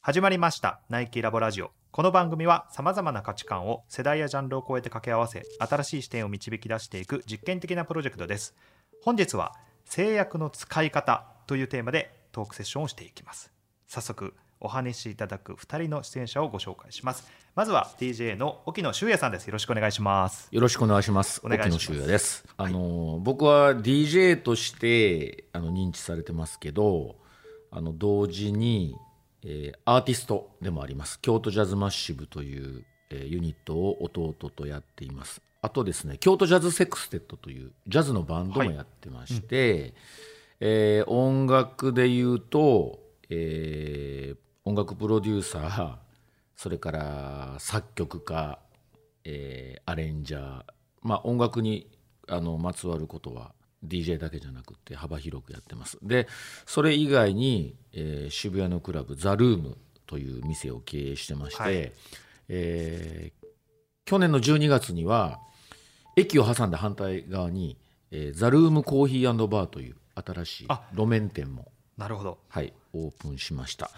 [0.00, 0.80] 始まりました。
[0.88, 1.72] ナイキラボラジオ。
[1.90, 8.54] この番組はさまざまな価値観を世代やジャンルを超えて掛け合わせ新しい視点を導き出していく実験的なプロジェクトです。
[9.04, 9.52] 本日は
[9.84, 13.52] 制約の使い方というテーマでトークセッションをしていきます。
[13.86, 17.30] 早速お話しいただく2人の出演者をご紹介します。
[17.54, 19.46] まずは DJ の沖野修也さんです。
[19.48, 20.48] よろしくお願いします。
[20.50, 21.42] よろしくお願いします。
[21.44, 22.42] 沖野修也です。
[22.56, 27.20] あの、僕は DJ としてあの認知されてますけど、
[27.70, 28.96] あの同時に、
[29.42, 31.20] えーアーティストでもあります。
[31.20, 35.40] 京都ジャズマッシブという、えーユニットを弟とやっています。
[35.62, 39.94] あとですね、京都ジャズセクステッドというジャズのバンドもやってまして、
[40.60, 42.98] えー音楽で言うと、
[43.28, 45.96] えー音楽プロデューサー、
[46.54, 48.58] それから作曲家、
[49.24, 50.64] えーアレンジャー、
[51.02, 51.88] まあ、音楽に
[52.28, 53.52] あのまつわることは
[53.86, 55.98] DJ だけじゃなくて幅広くやってます。
[56.02, 56.28] で
[56.66, 61.92] それ以外に、えー渋谷のクラブザ・ルームという店を経営してまして、はい。
[62.48, 63.46] えー
[64.06, 65.38] 去年の12月には
[66.16, 67.76] 駅を挟んだ反対側に、
[68.10, 72.38] えーザ・ルームコーヒーバーという新しいあ路面店もなるほど。
[72.48, 73.90] はい、オープンしました。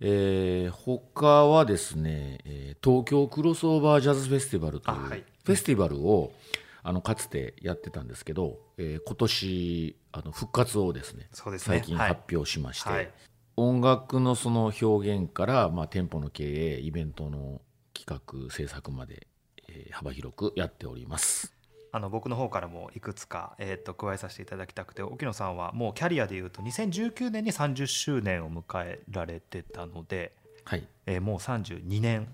[0.00, 5.24] えー他はですね、えー東京クロスオーバージャズフェスティバルというあはい。
[5.44, 6.32] フェスティバルを
[6.84, 11.58] あのかつてやってたんですけど、えー今年あの復活をですねね。
[11.58, 13.10] 最近はい発表しまして、はい。
[13.56, 16.44] 音楽のその表現から、まあ、店舗の経
[16.76, 17.60] 営イベントの
[17.94, 19.26] 企画制作まで、
[19.68, 21.54] えー幅広くやっております。
[21.94, 30.32] あの僕の方からもいくつか、えー、と加えさせていただきたくて沖野さんはもうキャリアでいうと2019年に30周年を迎えられてたので、
[30.64, 32.28] はい、えーもう32年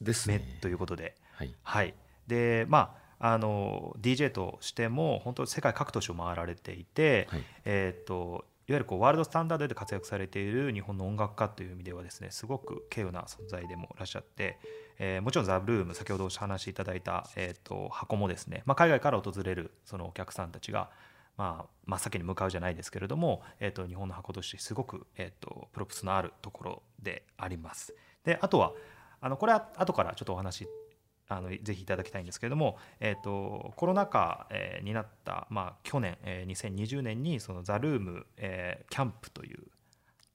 [0.00, 0.58] 目ですね。
[0.60, 1.94] ということで、はい、はい、
[2.26, 14.58] でまああの DJ としても本当に世界各都市を回られていて、はいえー、といわゆるこうワールドスタンダードで活躍されている日本の音楽家という意味ではですねすごく稀有な存在でもいらっしゃって、
[14.98, 20.90] えーもちろんザ・ルーム先ほどお話しいただいた、えー、と箱もですね、まあ、海外から訪れるそのお客さんたちが、
[21.36, 27.94] まあ、真っ先に向かうじゃないですけれども、えー、と日本の箱としてすごく、えー、とプロプスのあるところであります。
[28.24, 28.72] であとは
[29.20, 30.68] あのこれは後からちょっとお話
[31.28, 39.58] あのぜひいただきたいんですけれども、えー、とコロナ禍、えーになった、まあ、去年、えー2020年にそのザ・ルーム、えーキャンプという、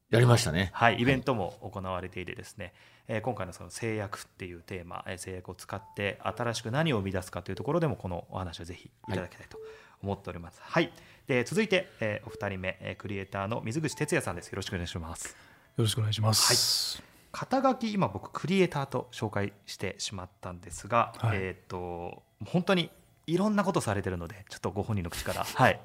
[0.09, 0.71] やりましたね。
[0.73, 2.73] はい、イベントも行われていてですね、
[3.07, 9.57] えー今回のその制約っていうテーマ、えー制約を使って新しく何を生み出すかというところでもこのお話をぜひいただきたいと
[10.03, 10.59] 思っております。
[10.61, 10.91] はい、
[11.27, 14.49] で続いて、えーお二人目、えークリエイターの水口哲也さんです。
[14.49, 15.29] よろしくお願いします。
[15.29, 15.35] よ
[15.77, 17.10] ろしくお願いします。
[17.31, 22.89] 肩書き今僕クリエイターと紹介してしまったんですが、はいえっ、と本当に
[23.27, 25.79] いろんなことされてるのでちょっとご本人の口からはい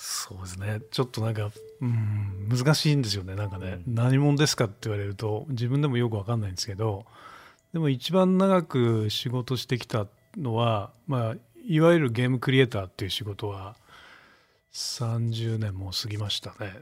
[0.00, 0.80] そうですね。
[0.92, 3.34] ちょっとなんか、うん、難しいんですよね。
[3.34, 7.04] なんかね、何者ですかって言われると、自分でもよくわかんないんですけど、
[7.72, 11.34] でも一番長く仕事してきたのは、まあ、
[11.66, 13.74] いわゆるゲームクリエイターっていう仕事は、
[14.72, 16.74] 30年も過ぎましたね。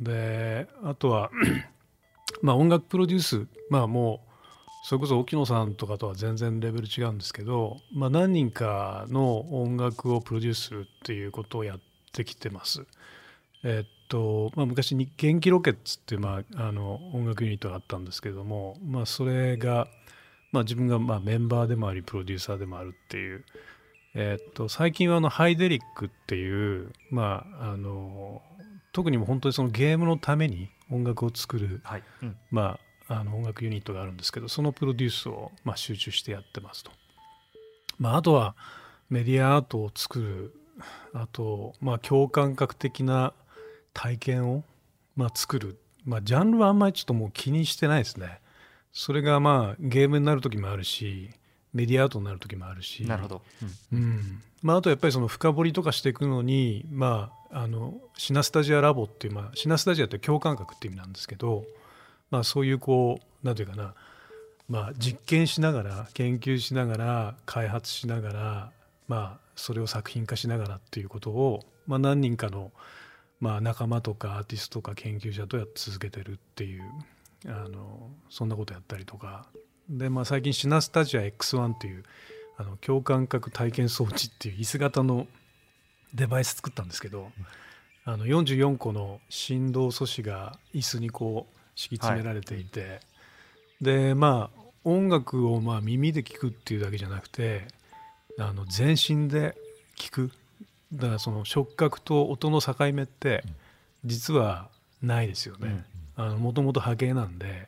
[0.00, 1.30] で、あとは、
[2.42, 4.32] まあ音楽プロデュース、まあもう、
[4.84, 11.80] それこそ沖野さんとかとは全然レベル違うんですけど、まあ、何人かの音楽をプロデュースするっていうことをやっ
[12.12, 12.84] てきてます。
[13.64, 19.86] えっとまあ、昔に元気ロケッツっていう、まあ、あの音楽ユニットがあったんですけども、まあ、それが、
[20.50, 23.44] まあ、自分がまあメンバーでもありプロデューサーでもあるっていう、
[24.14, 28.42] えっと最近はあのハイデリックっていう、まあ、あの
[28.92, 32.36] 特にも本当にそのゲームのために音楽を作るはい、うん。
[32.50, 36.90] まあ、あの音楽ユニットがあるんですけどそのプロデュースを、まあ、集中してやってますと。
[37.98, 38.54] まあ、あとは
[39.10, 40.54] メディアアートを作る
[41.12, 43.34] あと、まあ、共感覚的な
[43.92, 44.64] 体験を、
[45.16, 48.40] まあ、作る、まあ、ジャンルはあんまりちょっともう気にしてないですね。
[48.92, 51.30] それがまあゲームになる時もあるし
[51.72, 53.04] メディアアートになる時もあるし。
[53.04, 53.42] なるほど、
[53.92, 61.64] うんまあ、あとやっぱりその深掘りとかしていくのに、まあ、あのシナスタジアラボっていう、まあ、シナスタジアって共感覚っていう意味なんですけど、
[62.30, 63.94] まあ、そういうこうなんていうかな、
[64.68, 68.70] まあ、実験しながら研究しながら開発しながら、
[69.08, 72.70] まあ、それを作品化しながらっていうことを、まあ、何人かの、
[73.40, 76.84] まあ、仲間とかアーティストとか研究者とやっ続けてるっていう
[77.46, 79.46] あのそんなことやったりとか。
[79.90, 82.04] で、まあ、最近シナスタジア X1 っていう
[82.56, 85.26] あの共感覚体験装置っていう椅子型の
[86.14, 87.30] デバイス作ったんですけど、
[88.04, 93.00] あの44個の振動素子が椅子にこう敷き詰められていて、
[93.80, 97.66] でまあ音楽をまあ耳で聞くっていうだけじゃなくて
[98.38, 99.56] あの全身で
[99.96, 100.30] 聞く。
[100.92, 103.44] だからその触覚と音の境目って
[104.04, 104.68] 実は
[105.00, 105.86] ないですよね。
[106.16, 107.66] もともと波形なんで。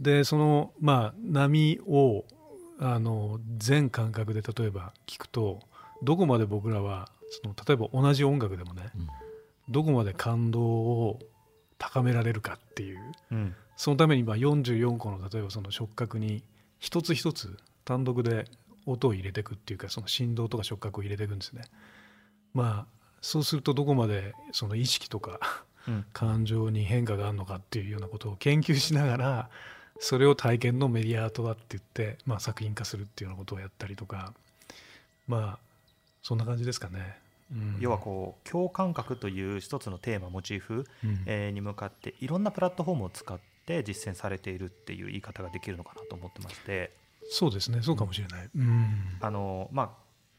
[0.00, 2.24] でそのまあ波を
[2.80, 5.60] あの全感覚で例えば聞くと
[6.02, 7.08] どこまで僕らは
[7.42, 9.08] その例えば同じ音楽でもね、うん、
[9.68, 11.18] どこまで感動を
[11.76, 13.00] 高められるかっていう、
[13.32, 16.42] うん、そのためにまあ44個の例えばその触覚に
[16.78, 18.44] 一つ一つ単独で
[18.86, 21.62] 音を入れていくっていうかその振動とか触覚を入れていくんですね。
[22.54, 25.40] まあそうするとどこまでその意識とか
[26.12, 29.50] 感情に変化があるのかっていうようなことを研究しながら
[30.00, 34.32] それを体験のメディアアートだって言って、まあ、作品化するっていうようなことをやったりとか。
[35.28, 35.68] まあ
[36.22, 37.16] そんな感じですかね。
[37.50, 40.84] うん、要はこう共感覚という一つのテーマモチーフ、
[41.26, 46.90] えに向かっていろんなプラットフォームを使って実践されているっていう言い方ができるのかなと思ってまして。
[47.30, 47.80] そうですね。
[47.82, 49.90] そうかもしれない、うん、あのまあ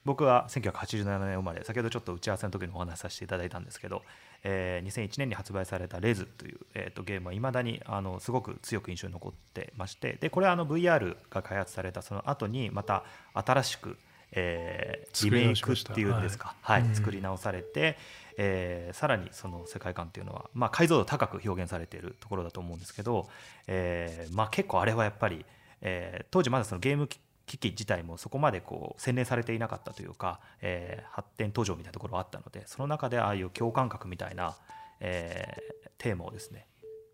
[0.10, 4.02] 僕は1987年生まれ先ほどちょっと打ち合わせの時にお話しさせていただいたんですけど、
[4.44, 13.04] えー、2001年に発売された「レズという、えー、とゲームはいまだにあのすごく強く印象に残ってましてでこれはあの VR が開発されたその後にまた
[13.36, 13.98] 新しく、
[14.32, 17.96] えー、リメイクっていうんですか、はい、はい、作り直されて、
[18.40, 23.30] えー、さらにその世界観っていうのは、まあ、解像度高く表現されているところだと思うんですけど、
[23.68, 25.46] えーまあ、結構あれはやっぱり、
[25.82, 27.20] えー、当時まだそのゲーム機
[27.58, 34.56] 器自体もそこまでこう洗練されていなかったというか、えー、発展途上みたいなところはあったのでその中でああいう共感覚みたいな、
[35.00, 36.68] えー、テーマをですね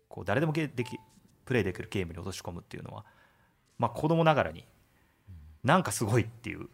[0.08, 0.98] こう誰でもでき
[1.44, 3.04] プレイできるゲームに落とし込むっていうのは、
[3.78, 4.64] まあ、子供ながらに
[5.62, 6.68] なんかすごいっていう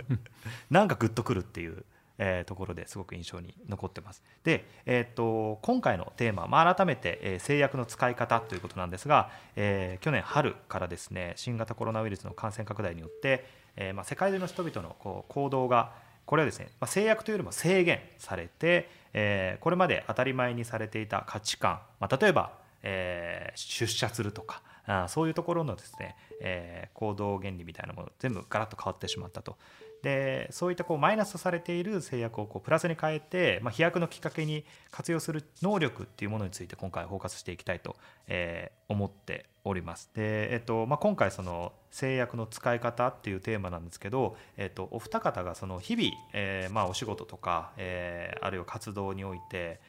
[0.70, 1.84] なんかグッとくるっていう
[2.18, 4.22] えー、ところですごく印象に残ってます。
[4.44, 15.92] で、えー、と今回のテーマ、まあ、改めて、えー、制約の使い方ということなんですが、えー、去年春からですね新型コロナウイルスの感染拡大によって、えーまあ、世界中の人々のこう行動が
[16.26, 29.56] これはですね、まあ、制約というよりも制限されて、えー、これまで当たり前にされていた価値観、まあ、例えば、えー、出社するとかあそういうところのですね、えー、行動原理みたいなもの全部ガラッと変わってしまったと
[30.02, 37.96] でそういったこうマイナスとされている制約をこうプラスに変えて、まあ、飛躍のきっかけに活用する能力っていうものについて今回フォーカスしていきたいと、
[38.28, 40.10] えー、思っております。
[40.14, 49.80] で、えっとまあ、今回その制約の使い方っていうテーマなんですけど、えっと、お二方がその日々、えー、まあお仕事とか、えー、あるいは活動において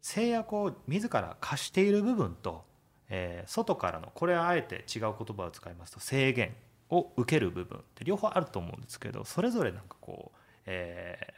[0.00, 2.62] 制約を自ら課している部分と、
[3.08, 6.54] え、外からのこれはあえて違う言葉を使いますと制限
[6.90, 11.32] を受ける部分って両方あると思うんですけどそれぞれなんかこう、えー、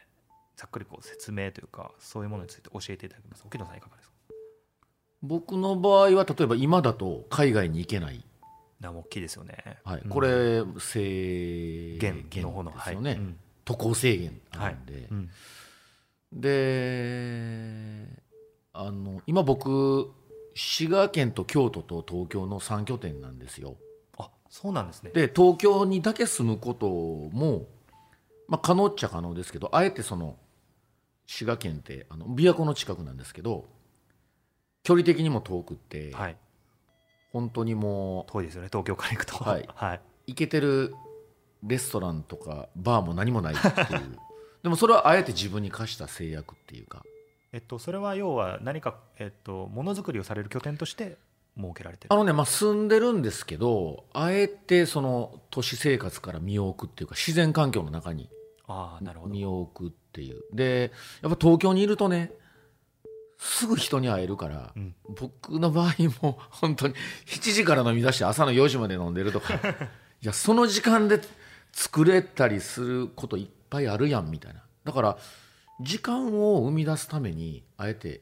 [0.59, 3.43] ざっくりこう説明というかそういうものについて教えていただけます？
[3.45, 4.15] 沖野さんいかがですか？
[5.23, 8.23] 僕の場合は例えば今だと海外に行けない。
[8.79, 15.03] 大きいですよね、はい、これ制限の方のですよね、はいうん、渡航制限なんで、はい。
[15.09, 15.29] うん、
[16.31, 18.05] で
[18.73, 20.11] あの今僕
[20.53, 23.77] 滋賀県と京都と東京の3拠点なんですよ。
[24.49, 25.11] そうなんですね。
[25.11, 27.65] で東京にだけ住むことも、
[28.47, 30.37] まあ、可能っちゃ可能ですけどあえてその
[31.25, 33.65] 滋賀県ってあの琵琶湖の近くなんですけど
[34.83, 36.37] 距離的にも遠くって、はい、
[37.33, 39.35] 本当にもう遠いですよね東京から行くと。
[39.43, 40.95] はい、 はい、行けてる
[41.63, 44.17] レストランとかバーも何もないっていう。
[44.63, 47.03] でもそれはあえて自分に課した制約っていうか。
[47.53, 51.17] えっと、それは要は何か、えっと、ものづくりをされる拠点として
[51.57, 58.29] 設けられてあのね、まあ、住んでるんですけどあえてその都市生活から身を置くっていうか自然環境の中に
[59.27, 60.43] 身を置くっていう。
[60.53, 62.31] でやっぱ東京にいるとね
[63.39, 66.95] すぐ人に会えるから、うん、僕の場合も本当に
[67.27, 69.55] 7時から飲み出して朝の4時まで飲んでるとか。
[70.19, 71.21] いやその時間で
[71.71, 74.63] 作れたりすることいっぱいあるやんみたいな。
[74.83, 75.17] だから
[75.79, 78.21] 時間を生み出すためにあえて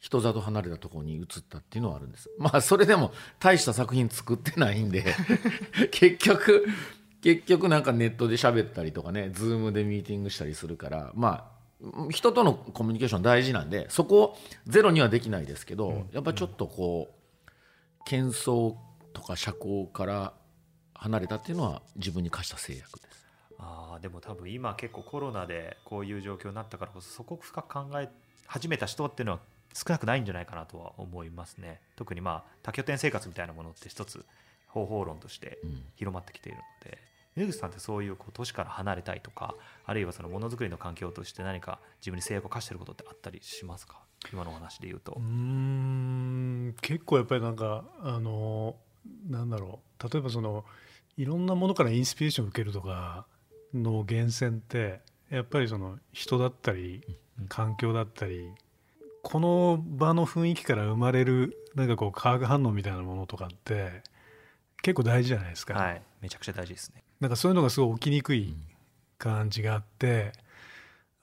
[0.00, 5.04] 人里離れたところに移ったっていうのはあるんですまあそれでも大した作品作ってないんで
[5.90, 6.66] 結局
[7.20, 11.58] 結局なんかネットで喋ったりとかねズームでミーティングしたりするからまあ
[12.10, 14.36] 人とのコミュニケーション大事なんでそこ
[14.66, 18.74] ゼロにはできないですけど、うん、やっぱちょっとこう喧騒
[19.12, 20.32] とか社交から
[20.94, 23.26] 離れたっていうのは自分に課した制約です。
[23.58, 28.08] あでも多分今結構コロナでこういう状況になったからこそそこ深く考え
[28.46, 29.40] 始めた人っていうのは
[29.74, 31.80] 少なくないんじゃないかなとは思いますね。
[31.96, 34.24] 特にまあ多拠点生活みたいなものって一つ
[34.66, 35.58] 方法論として
[35.96, 36.98] 広まってきているので、
[37.36, 44.00] うん、水口さんってそういうこう都市から離れたいとかあるいはそのものづくりの環境として何か自分に制約を課していることってあったりしますか？
[44.32, 45.14] 今のお話で言うと。
[45.16, 46.74] うん。
[46.80, 48.76] 結構やっぱりなんかあの
[49.28, 50.08] なんだろう。
[50.12, 50.64] 例えばその
[51.16, 53.26] いろんなものからインスピレーションを受けるとか
[53.72, 57.02] の源泉ってやっぱりその人だったり
[57.48, 58.50] 環境だったり
[59.22, 64.02] この場の雰囲気から生まれるなんかこう化学反応みたいなものとかって
[64.82, 66.02] 結構大事じゃないですか、はい。
[66.20, 67.02] めちゃくちゃ大事ですね。
[67.20, 68.54] なんかそういうのがすごい起きにくい
[69.18, 70.32] 感じがあって、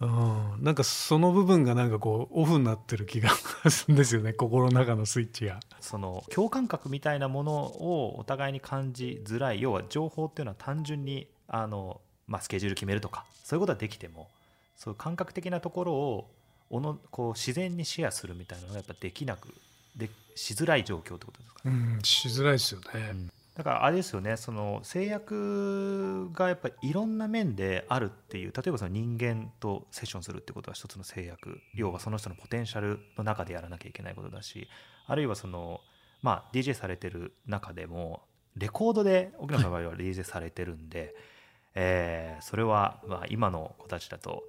[0.01, 4.33] うん、なんかその部分がなんかこうオフになってる気がするんですよね。
[4.37, 5.59] 心の中のスイッチが。
[5.79, 9.61] その共感覚みたいなものをお互いに感じづらい。
[9.61, 14.29] 要は情報っていうのは単純にあの、まあ、スケジュール決めるとかそういうことはできても
[14.75, 16.31] そういう感覚的なところを
[16.69, 19.53] おのこう自然にシェアするみたいなのがやっぱできなく
[19.95, 21.69] でしづらい状況ってことですか？
[21.69, 21.75] ね。
[21.75, 23.27] うん、しづらいですよね。
[23.55, 34.67] だからあれですよねその制約がやっぱりいろんな面であるっていう例えばその人間とセッションするってことは一つの制約要はその人のポテンシャルの中でやらなきゃいけないことだし
[35.07, 35.79] あるいはその
[36.21, 38.23] まあ DJ されてる中でも
[38.57, 41.15] レコードで沖野さんの場合は DJ されてるんで、
[41.75, 44.43] えーそれはまあ今の子たちだと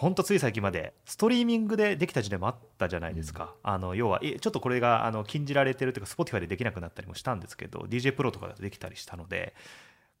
[0.00, 9.52] 本当つい最近までストリーミングでできた時代もあったじゃないですか、あの要はえちょっとこれがあの禁じられてるというか Spotify でできなくなったりもしたんですけど DJ プロとかだとできたりしたので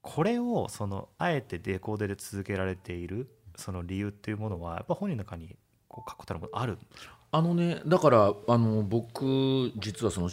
[0.02, 5.56] これをそのあえてレコードで続けられているその理由っていうものはやっぱ本人の中に
[5.88, 6.76] こう確固たるものある
[7.32, 10.30] あのねだからあの僕実はその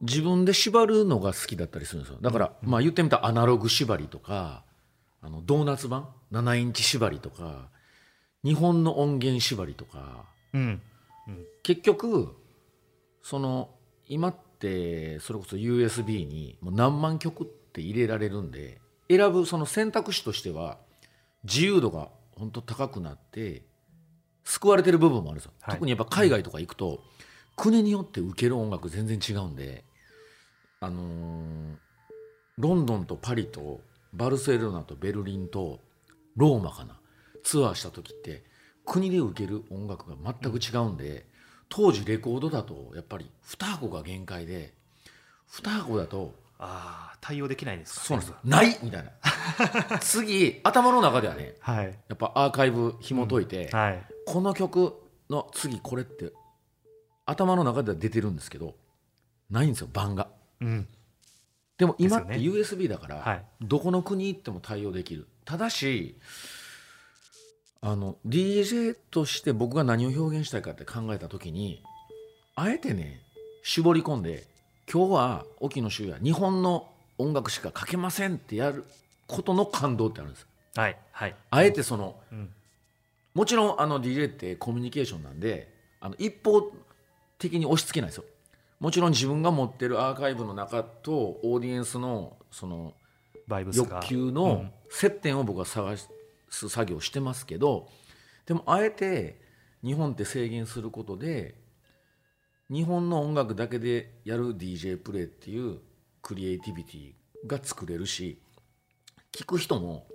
[0.00, 2.18] 自分で縛るのが好きだったりするんですよ。
[2.22, 4.64] だから、まあ言ってみたらアナログ縛りとか
[5.20, 7.68] あのドーナツ版？7インチ縛りとか
[8.44, 10.80] 日本の音源縛りとかうん。
[11.62, 12.34] 結局
[13.22, 13.70] その
[14.08, 20.78] 今ってそれこそ USB にもう何万曲って入れられるんで選ぶその選択肢としては
[21.44, 23.62] 自由度が本当高くなって
[24.44, 25.74] 救われてる部分もあるんですよ、はい。
[25.74, 27.00] 特にやっぱ海外とか行くと
[27.56, 29.84] 国によって受ける音楽全然違うんで
[30.80, 31.76] あのー
[32.58, 33.80] ロンドンとパリと
[34.12, 35.80] バルセロナとベルリンと
[36.36, 37.00] ローマかな
[37.42, 38.44] ツアーした時って
[38.84, 41.26] 国で受ける音楽が全く違うんで、
[41.68, 44.74] 当時レコードだとやっぱり2箱が限界で
[45.52, 48.04] 2箱だとああ対応できないんですか？
[48.04, 48.38] そうなんですよ。
[48.44, 49.98] ないみたいな。
[50.00, 51.86] 次頭の中ではねはい。
[51.86, 54.06] やっぱアーカイブ紐解いて、はい。
[54.26, 54.94] この曲
[55.30, 56.32] の次これって
[57.26, 58.76] 頭の中では出てるんですけど
[59.50, 60.28] ないんですよ版が。
[60.60, 60.88] うん。
[61.78, 63.44] でも今って USB だから、はい。
[63.60, 65.26] どこの国行っても対応できる。
[65.44, 66.16] ただし
[67.84, 71.82] あの DJ として僕が何を表現したいかって考えた時に
[72.54, 73.20] あえてね
[73.64, 74.46] 絞り込んで
[74.90, 78.84] 今日は沖野修也日本の音楽しか書けませんってやる
[79.26, 80.46] ことの感動ってあるんです。
[80.76, 81.34] はいはい。
[81.50, 82.50] あえてそのうん。
[83.34, 86.62] もちろんあの DJ ってコミュニケーションなんであの一方
[87.38, 88.24] 的に押し付けないですよ。
[88.80, 91.12] もちろん自分が持ってるアーカイブの中と
[91.42, 92.94] オーディエンスのその
[93.72, 94.72] 欲求うのん。
[94.90, 95.96] 接点を僕は探
[96.52, 97.88] す作業をしてますけど
[98.46, 99.40] でもあえて
[99.84, 101.54] 日本って制限することで
[102.70, 105.78] 日本の音楽だけでやる DJ プレイっていう
[106.20, 107.12] クリエイティビティ
[107.46, 108.40] が作れるし
[109.32, 110.06] 聞く人も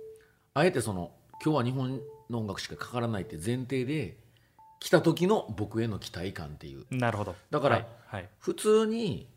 [0.54, 1.12] あえてその
[1.44, 4.18] 今日は日本の音楽しかかからないって前提で
[4.80, 6.84] 来た時の僕への期待感っていう。
[6.90, 7.34] なるほど。
[7.50, 7.86] だから
[8.38, 9.28] 普通に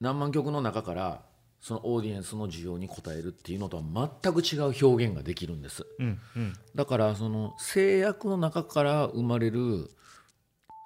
[0.00, 1.22] 何万曲の中から
[1.64, 9.90] そのオーディエンスの需要に応えるっていうのとは全く違う表現ができるんですうんうんだからその制約の中から生まれる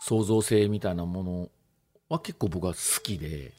[0.01, 1.49] 創造性みたいなもの
[2.09, 3.51] は結構僕は好きで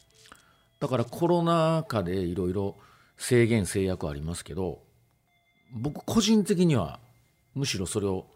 [0.80, 2.78] だからコロナ禍でいろいろ
[3.18, 4.80] 制限制約ありますけど
[5.74, 7.02] 僕個人的には
[7.54, 8.28] むしろそれを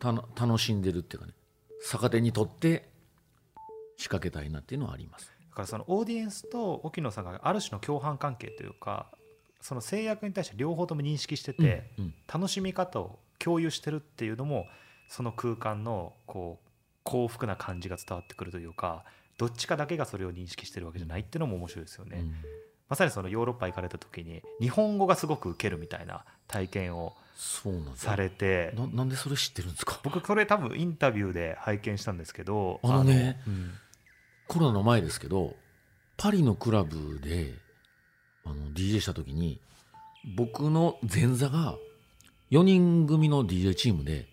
[0.00, 1.32] たの楽しんでるっていうかね
[1.80, 2.88] 逆手にとって
[3.96, 5.35] 仕掛けたいなっていうのはあります。
[5.56, 9.06] だからそのオーディエンスと沖野さんがある種の共犯関係というか
[9.62, 14.66] その制約に対して両方とも認識してて、うん楽しみ方を共有してるっていうのも
[15.08, 16.68] その空間のこう
[17.04, 19.04] 幸福な感じが伝わってくるというか
[19.38, 22.18] どっちかだけがそれを認識してるわけじゃないっていうのも面白いですよね。
[22.20, 22.34] うん。
[22.88, 27.14] まさにそのヨーロッパ行かれた時に日本語がすごく受けるみたいな体験を
[27.96, 30.00] されてななんでそれ知ってるんですか？
[30.02, 33.70] 僕それ多分インタビューで拝見したんですけどあのねうん
[34.48, 35.54] コロナの前ですけど
[36.16, 37.54] パリのクラブで
[38.44, 39.60] あの DJ した時に
[40.36, 41.76] 僕の前座が
[42.50, 44.28] 4人組の DJ チームで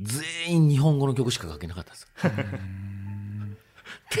[0.00, 2.06] 全員日本語の曲しか書けなかったんです。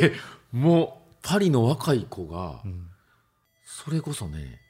[0.00, 0.12] で
[0.52, 2.90] もうパリの若い子がうん
[3.64, 4.60] それこそね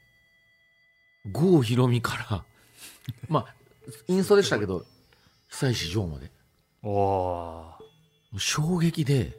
[1.31, 2.45] 郷ひろみから
[3.29, 3.55] まあ
[4.07, 4.85] インストでしたけど
[5.49, 6.31] 久石譲まで。
[6.83, 9.33] おおー衝撃で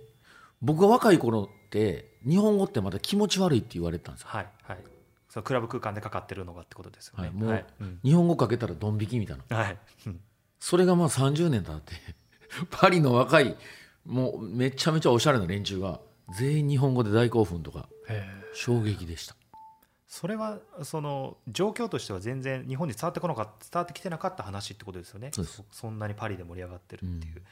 [0.62, 4.29] 僕が若い頃って日本語ってまた気持ち悪いって言われてたんですよ。
[4.31, 4.79] はいはい。
[5.29, 7.25] そのクラブ空間でかかってるのがってことですよね。
[7.25, 8.00] はいもううん。
[8.03, 9.57] 日本語かけたらドン引きみたいな。
[9.57, 9.79] はい。
[10.07, 10.21] うん。
[10.59, 11.93] それがまあ30年経って
[12.71, 13.57] パリの若い
[14.05, 16.00] もうめちゃめちゃおしゃれな連中が
[16.37, 19.37] 全員日本語で大興奮とかえ衝撃でした。
[20.07, 25.31] それはその状況としては全然日本に伝わってこなかった伝わってきてなかった話ってことですよね。
[25.35, 25.62] そうです。
[25.71, 27.43] そんなにパリで盛り上がってるっていう、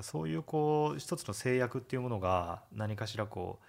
[0.00, 3.66] そういうこう一つの制約っていうものが何かしらこう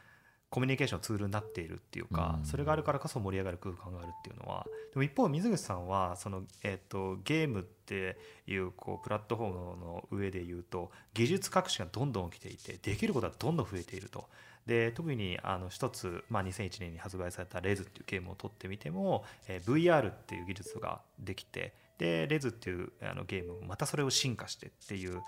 [0.53, 14.25] コミュニケーションのツールになっているっていうか、うんそれがあるからこそ盛り上がる空間があるっていうのはでも一方水口さんはその、えー、とゲームっていうこうプラットフォームの上で言うと技術革新がどんどん起きていてできることはどんどん増えていると。
[14.67, 25.21] で特にあの一つ、まあ、2001年に発売されたレズっていうゲームを取ってみても、えー VR っていう技術ができてでレズっていうあのゲームもまたそれを進化してっていう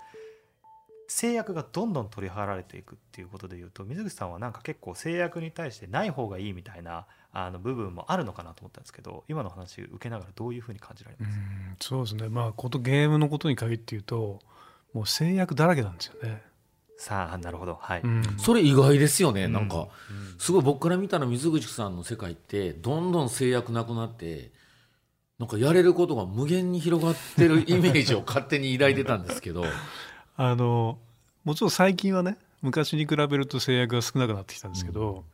[1.08, 11.36] 制約がどんどん取り払われていくっていうことでいうと水口さんはなんか結構制約に対してない方がいいみたいなあの部分もあるのかなと思ったんですけど今の話受けながらどういうふうに感じられうます？
[11.36, 12.28] か、んそうですね。
[12.28, 14.40] まあことゲームのことに限って言うと
[14.92, 16.42] もう制約だらけなんですよね、
[16.96, 17.78] さあなるほど。
[17.80, 18.22] はい、うん。
[18.38, 19.52] それ意外ですよね、うん。
[19.52, 19.88] なんかうん。
[20.38, 24.50] すごい僕から見たら水口さんの世界ってどんどん制約なくなって
[25.38, 29.64] なんかやれることが無限に広がってるイメージを勝手に抱いてたんですけど
[30.36, 30.98] あの
[31.44, 35.24] もちろん最近はね昔に比べると制約が少なくなってきたんですけど、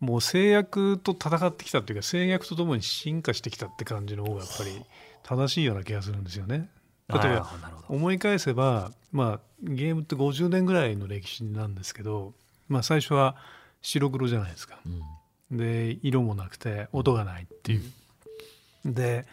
[0.00, 4.82] もう制約と戦ってきたっていうか制約とともに進化してきたって感じの方がやっぱり
[5.24, 6.68] 正しいような気がするんですよね。
[7.08, 7.50] 例えば
[7.88, 12.34] 思い返せば、まあ、ゲームって50年ぐらいの歴史なんですけど、
[12.68, 13.34] まあ、最初は
[13.80, 14.78] 白黒じゃないですか。
[15.50, 17.82] で色もなくて音がないっていう。
[18.84, 19.26] で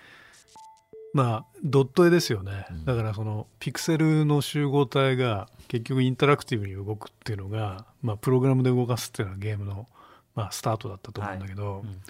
[1.16, 2.84] まあドット絵ですよね、うん。
[2.84, 9.88] だからそのピクセルの集合体が結局インタラクティブに動くっていうのが、まあ、プログラムで動かすっていうのはゲームの、
[10.36, 12.02] まあ、スタートだったと思うんだけど、うん。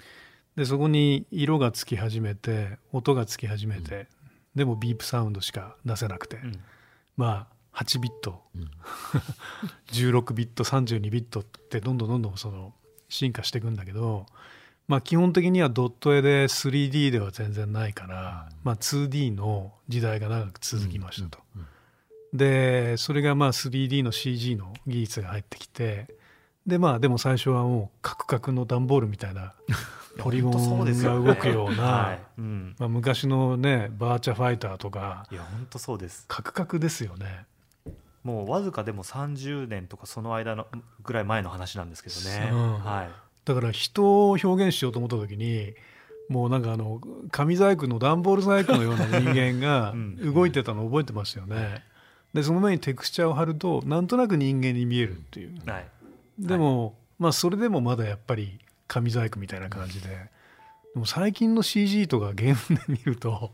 [0.56, 4.08] でそこに色がつき始めて音がつき始めて、
[4.56, 6.60] でもビープサウンドしか出せなくて、うん。
[7.16, 8.70] まあ8ビット、うん。
[9.92, 12.74] 16ビット32ビットってどんどんどんどんその
[13.08, 14.26] 進化していくんだけど、
[14.88, 21.38] まあ、基本的にはドット絵で 3D では全然ないから、まあ、2D の時代が長く続きましたと。
[22.32, 26.08] でそれがまあ 3D の CG の技術が入ってきて
[26.66, 29.54] でまあでも最初はもうカクカクの段ボールみたいな
[30.18, 32.20] ポリゴンねが動くような、はい。
[32.38, 36.24] うん、まあ、昔のねバーチャファイターとかいや本当そうです。
[36.26, 37.44] カクカクですよね。
[38.24, 40.66] もうわずかでも30年とかその間の
[41.04, 42.54] ぐらい前の話なんですけどね、う。
[42.56, 45.72] んはいだから人を表現しようと思った時に
[46.28, 51.82] もうなんかあの紙細工の段ボール細工のような人間が うん動いてたの覚えてますよね。
[52.34, 55.54] でその上にテクスチャーを貼るとなんとなく人間に見えるっていう。
[55.64, 55.86] はい
[56.38, 60.08] でも、まあそれでもまだやっぱり紙細工みたいな感じで。
[60.08, 63.52] でも最近の CG とかゲームで見ると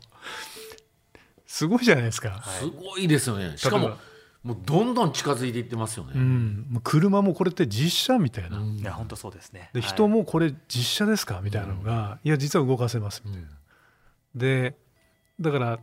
[1.45, 2.29] すごいじゃないですか。
[2.29, 3.97] はいすごいですよねしかも
[4.43, 8.57] もうどんどん近づいていってますよね、うん、もう車もこれって実写みたいな。
[8.57, 8.77] うん。
[8.77, 9.69] いや本当そうですね。
[9.73, 9.89] ではい。
[9.89, 13.21] 人もこれ実写ですかみたいなのが、いや実は動かせます。
[13.25, 13.47] みたいな。
[14.35, 14.75] で
[15.39, 15.79] だから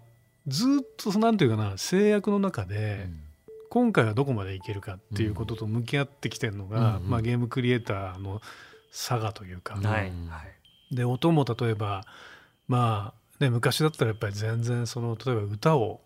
[0.46, 3.08] ずっとなんていうかな制約の中で、
[3.70, 8.42] 今回はどこまでいけるかっていうことと向き合ってきてるのが、うんまあ、ゲームクリエイターの
[8.90, 10.08] 差がというか、はい。
[10.08, 10.28] うん。
[10.28, 10.42] は
[10.90, 10.94] い。
[10.94, 12.04] で音も例えば
[12.68, 16.02] まあ、ね、昔だったらやっぱり全然その例えば歌を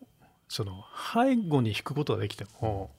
[0.55, 2.93] その背後に弾くことができても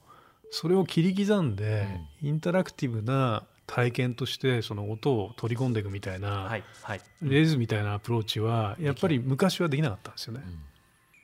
[0.50, 1.86] それを切り刻んで、
[2.20, 7.00] インタラクティブな体験としてその音を取り込んでいくみたいな、はいはい。
[7.22, 10.42] レズみたいなアプローチはやっぱり昔はできなかったんですよね。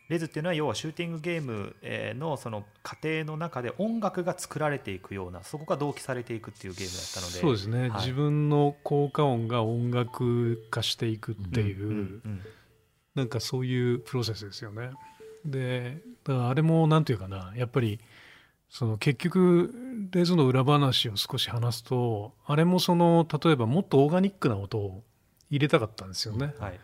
[0.08, 7.32] レズっていうのは要はシューティングゲームえーのその過程の中で音楽が作られていくようなそこが同期されていくっていうゲームだったので。
[7.40, 8.00] そうですね、はい。
[8.00, 11.94] 自分の効果音が音楽化していくっていう、うんう
[12.28, 12.40] ん。
[13.14, 14.90] なんかそういうプロセスですよね。
[15.44, 18.00] でだからあれもなんていうかなやっぱり
[18.68, 19.74] その結局
[20.12, 25.02] レズの裏話を少し話すとあれもその例えばもっとオーガニックな音を
[25.50, 26.54] 入れたかったんですよね。
[26.58, 26.80] はい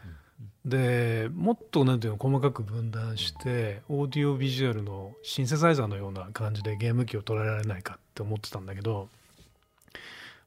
[0.64, 9.08] でもっとなんていうの細かく分断してオーディオビジュアルのシンセサイザーのような感じでゲーム機を捉えられないかって思ってたんだけど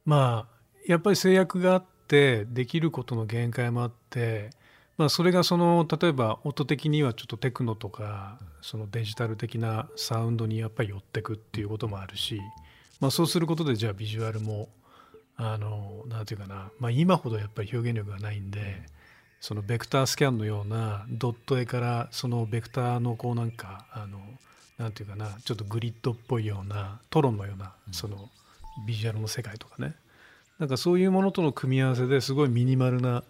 [0.06, 4.50] まあやっぱり制約があってできることの限界もあって、
[5.02, 12.40] まあ、それがその例えば音的にはちょっとテクノとかそのデジタル的なサウンドにやっぱり寄ってくっていうこともあるし、
[13.00, 14.70] まあ、そうすることでじゃあビジュアルも
[15.38, 18.86] あのなんていうかな、まあ、今ほどやっぱり表現力がないんで。
[19.44, 24.20] そのベクタースキャンのようなドット絵からそのベクターのこうなんかあの
[24.78, 28.30] なんていうかなちょっとグリッドっぽいようなトロンのようなその
[28.86, 29.96] ビジュアルの世界とかね
[30.60, 33.24] なんかそういうものとの組み合わせですごいミニマルな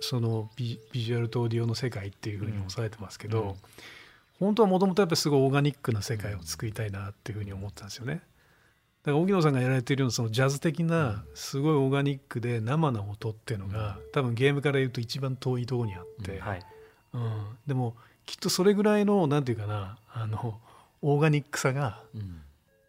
[0.00, 3.54] そのビビジュアルとオーディオの世界っていうふうに抑えてますけど、うん。
[4.38, 8.22] 本当はもともとやっぱりすごいオーガニックな世界を作りたいなっていうふうに思ってたんですよね。
[9.08, 16.62] から荻野さんがやられているようなそのジャズ的なすごいオーガニックで生な音っていうのが多分ゲームから言うと一番遠いところにあって、はい。
[17.14, 17.46] うん。
[17.66, 20.60] でもきっとそれぐらいのなんていうかなあの
[21.02, 22.42] オーガニックさがうん。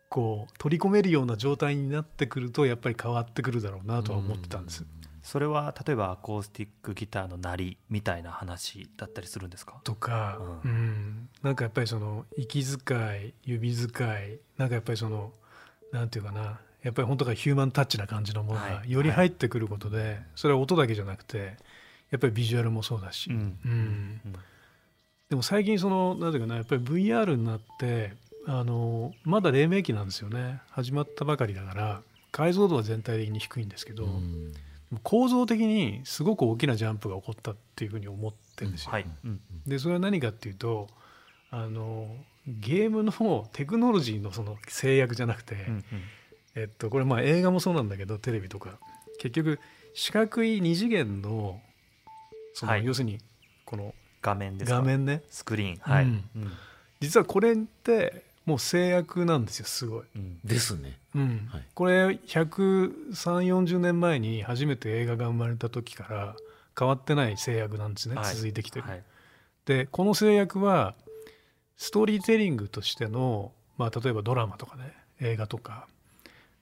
[0.10, 4.84] こう取り込めるような状態になってくるとやっぱり変わってくるだろうなとは思ってたんです。
[5.30, 9.80] それは例えばアコースティックギターの鳴りみたいな話だったりするんですか？
[9.84, 11.30] とか、ううん。
[11.44, 15.32] なんかやっぱりその息遣い指遣いなんかやっぱりその
[15.92, 18.92] なんていうかなやっぱり本当がヒューマンタッチな感じのものがはい。
[18.92, 21.58] より入ってくることで、それは音だけじゃなくて
[22.10, 23.60] やっぱりビジュアルもそうだし、うん。
[23.64, 24.22] うん。
[24.26, 24.34] うん。
[25.30, 28.14] でも最近そのなんていうかなやっぱり VR になって
[28.48, 30.62] あのまだ黎明期なんですよね。
[30.72, 34.54] 始まったばかりだから解像度は全体的に低いんですけど、うん
[35.04, 38.92] 構造的にすごく大きなジャンプが起こったっていうふうに思ってるんですよ。
[38.92, 39.40] はい、うん。
[39.68, 40.88] でそれは何かっていうと
[41.52, 42.16] あの
[42.48, 45.84] ゲームのテクノロジーのその制約じゃなくて、うんうん。
[46.56, 48.80] えっと、これまあ映画もそうなんだけどテレビとか。
[49.20, 49.60] 結局
[49.94, 51.60] 四角い二次元の
[52.54, 52.86] その、はい。
[52.86, 53.20] 要するに
[53.66, 54.78] この画面ですか？
[54.78, 55.24] 画面ね。
[55.30, 55.78] スクリーン。
[55.82, 56.12] はい、うん。
[56.36, 56.52] うん。
[57.00, 60.04] 実はこれってもう制約なんですよすごい。
[60.16, 60.40] うん。
[60.44, 60.99] ですね。
[61.16, 61.50] うん。
[61.52, 61.64] はい。
[61.74, 66.36] これ13040年前に初めて映画が生まれた時から
[66.78, 68.36] 変わってない制約なんですね、はい。
[68.36, 68.88] 続いてきてる。
[68.88, 69.04] はい。
[69.66, 70.96] でこの制約は
[71.78, 75.88] ストーリーテリングとしての、まあ、例えばドラマとかね映画とか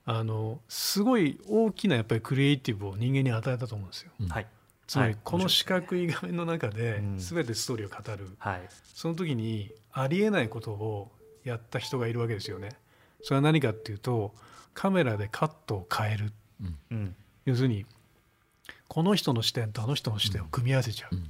[0.06, 4.12] あのすごい大きなやっぱりクリエイティブを人間に与えたと思うんですよ。
[4.22, 4.28] うん。
[4.28, 4.48] はい。
[4.88, 5.20] つまりはい。
[5.24, 7.18] この四角い画面の中でうん。
[7.18, 8.62] 全てストーリーを語る、はい。
[8.94, 11.12] その時にありえないことを
[11.44, 12.70] やった人がいるわけですよね。
[13.22, 14.34] それは何かっていうと
[14.74, 16.34] カメラでカットを変える。
[16.90, 17.16] うん。
[17.46, 17.86] 要するに
[18.88, 21.30] この人の視点とあの人の視点を組み合わせちゃう、うん。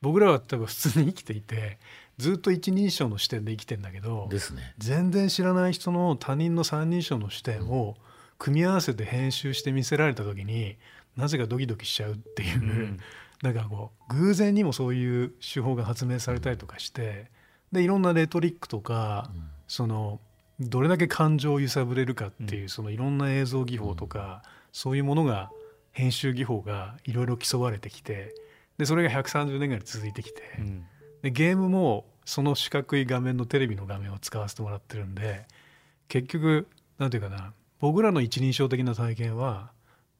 [0.00, 1.78] 僕らは多分普通に生きていて
[2.18, 4.74] ずっと一人称の視点で生きてんだけどですね。
[4.78, 7.96] 全然知らない人の他人の三人称の視点を
[8.38, 10.76] 組み合わせて編集して見せられた時に
[11.16, 12.98] なぜかドキドキしちゃうっていう、うん。
[13.42, 17.30] なんかこう偶然にもそういう手法が発明されたりとかして
[17.70, 19.30] でいろんなレトリックとか、
[19.66, 20.20] その
[20.60, 22.68] どれだけ感情を揺さぶれるかっていう、うん。
[22.68, 24.42] そのいろんな映像技法とか、
[24.72, 25.50] そういうものが
[25.92, 28.34] 編集技法がいろいろ競われてきて
[28.76, 30.86] でそれが130年ぐらい続いてきて、うん。
[31.22, 35.46] でゲームもその四角い画面のテレビの画面を使わせてもらってるんで
[36.06, 36.68] 結局
[36.98, 39.72] なんていうかな僕らの一人称的な体験は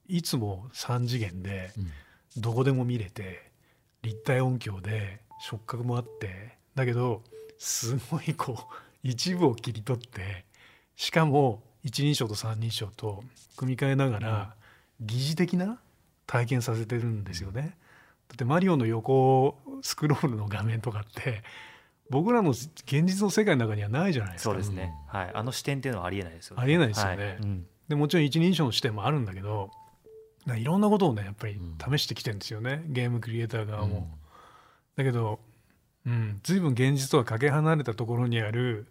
[0.08, 1.92] いつも3次元でうん。
[2.36, 3.50] どこでも見れて
[4.02, 7.22] 立体音響で触覚もあってだけど
[7.58, 8.74] すごいこう
[9.08, 10.44] 一部を切り取って
[10.94, 13.24] しかも一人称と三人称と
[13.56, 14.54] 組み替えながら
[15.00, 15.78] 疑似的な
[16.26, 17.78] 体験させてるんですよね。
[18.28, 21.42] だってマリオの横スクロールの画面とかって
[22.10, 24.50] 僕らの現実の世界の中にはないじゃないですか。
[24.50, 25.30] そうですね、はい。
[25.32, 26.62] あの視点っていうのはありえないですよね。
[26.62, 27.24] ありえないですよね。
[27.24, 27.36] はい。
[27.36, 27.66] うん。
[27.88, 29.70] でもちろん一人称の視点もあるんだけど
[30.54, 31.78] いろんなことをねやっぱりうん。
[31.98, 33.96] 試してきてるんですよね、ゲームクリエイター側も。
[33.96, 34.04] うん。
[34.96, 35.40] だけど、
[36.04, 38.86] うん、随分現実とはかけ離れたところにある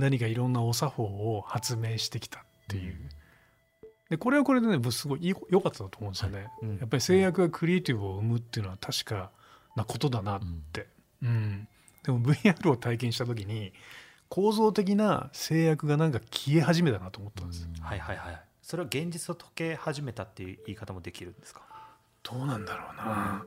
[0.00, 1.04] 何かいろんなお作法
[1.36, 2.96] を発明してきたっていう。
[4.10, 6.48] でこれはこれでね僕すごいいい良かったと思うんですよね。
[6.62, 6.78] うん。
[6.78, 9.30] やっぱり制約がクリエイティブを生むっていうのは確か
[9.76, 10.40] なことだなっ
[10.72, 10.88] て。
[11.22, 11.68] うん。
[12.02, 13.72] でも VR を体験した時に
[14.28, 17.68] 構造的な制約がなんか消え始めたなと思ったんです。
[17.80, 18.42] はいはいはい。
[18.62, 21.62] それは現実と溶け始めたっていう言い方もできるんですか？
[22.22, 23.44] どうなんだろうな。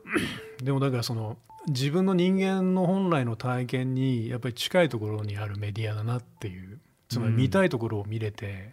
[0.62, 7.36] でもだからその自分の人間の本来の体験にやっぱり近いところにあるメディアだなっていうつまりうん。
[7.36, 8.72] 見たいところを見れて、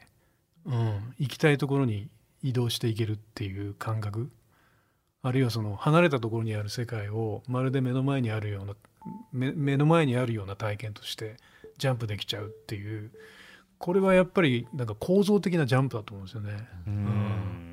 [0.66, 1.14] うん。
[1.18, 2.10] 行きたいところに
[2.44, 4.32] 移動していけるっていう感覚。
[5.24, 8.74] あるいはその離れたところにある世界をまるで目の前にあるような
[9.32, 11.38] 目目の前にあるような体験として
[11.78, 13.12] ジャンプできちゃうっていう。
[13.78, 16.68] これはやっぱりなんか構造的なジャンプだと思うんですよね。
[16.86, 17.71] うん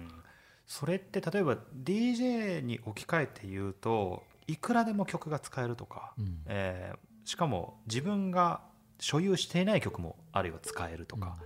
[0.68, 6.42] それって例えば DJ に置き換えて言うといくらでも曲が使えるとか、うん。
[6.46, 8.62] えーしかも自分が
[8.98, 11.36] 所有していない曲もあるいは使えるとか、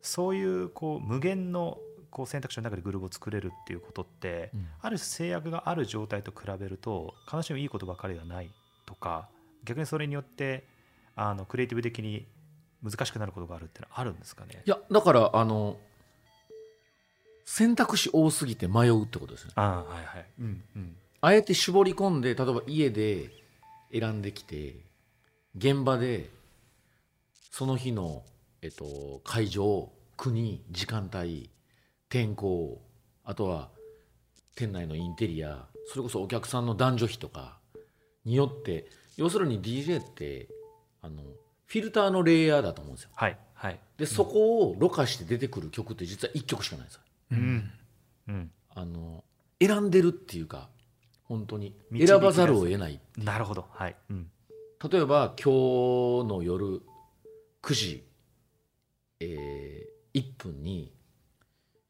[0.00, 1.76] そういうこう無限の
[2.10, 4.68] こう選択肢の中でグループを作れるっていうことって、うん。
[4.80, 8.50] ある制約がある状態と比べると必ずしもいいことばかりではない
[8.86, 9.28] とか
[9.64, 10.66] 逆にそれによって
[11.14, 12.26] あのクリエイティブ的に
[12.82, 14.62] 難しくなることがあるっていうのはあるんですかね？
[14.64, 15.76] いやだからあの
[17.44, 19.52] 選択肢多すぎて迷うってことですね。
[19.56, 20.26] ああはいはい。
[20.40, 20.96] うんうん。
[21.20, 23.30] あえて絞り込んで例えば家で
[23.92, 24.76] 選んできて
[25.56, 26.30] 現場で
[27.50, 28.22] その日の、
[28.62, 31.50] えっと、会場国時間帯
[32.08, 32.80] 天候
[33.24, 33.68] あとは
[34.56, 37.58] 店内のインテリアそれこそお客さんの男女比とか
[38.24, 40.48] によって要するに DJ って
[41.02, 41.22] あの
[41.66, 43.10] フィルターのレイヤーだと思うんですよ。
[43.14, 43.78] はいはい。
[43.96, 47.02] でそこをろ過して出てくる曲って実は1曲しかないんですよ
[47.36, 47.70] うん。
[48.28, 48.50] うん。
[48.74, 49.24] あの
[49.60, 50.68] 選んでるっていうか
[51.24, 51.74] 本当に
[52.06, 53.66] 選ばざるを得ないなるほど。
[53.70, 53.96] はい。
[54.10, 54.30] うん。
[54.90, 56.82] 例えば今日の夜
[57.62, 58.04] 9時、
[59.20, 60.92] えー1分に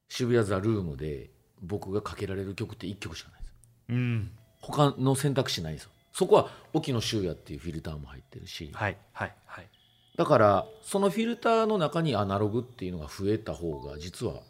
[0.09, 3.55] 渋谷ザルームで僕がかけられる曲って1曲しかないです。
[3.89, 4.31] うん。
[4.61, 5.91] 他の選択肢ないんですよ。
[6.13, 8.71] そこは沖野修也っていうフィルターも入ってるし。
[8.73, 9.69] はいはいはい。
[10.17, 14.43] だからそのフィルターの中にアナログっていうのが増えた方が実は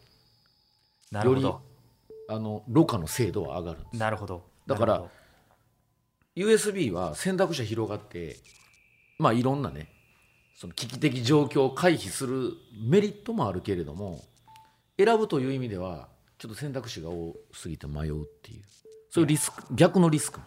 [1.13, 1.61] なるほど。
[2.29, 3.97] あのろ過の精度は上がるんです。
[3.99, 4.43] なるほど。
[4.67, 5.05] だから
[6.35, 8.37] USB は選択肢が広がって
[9.19, 9.89] まあいろんなね
[10.57, 12.53] その危機的状況を回避する
[12.89, 14.25] メリットもあるけれども
[14.97, 18.63] 選ぶという意味ではちょっと選択肢が多すぎて迷うっていう。
[19.11, 20.47] そういうリスク逆のリスクも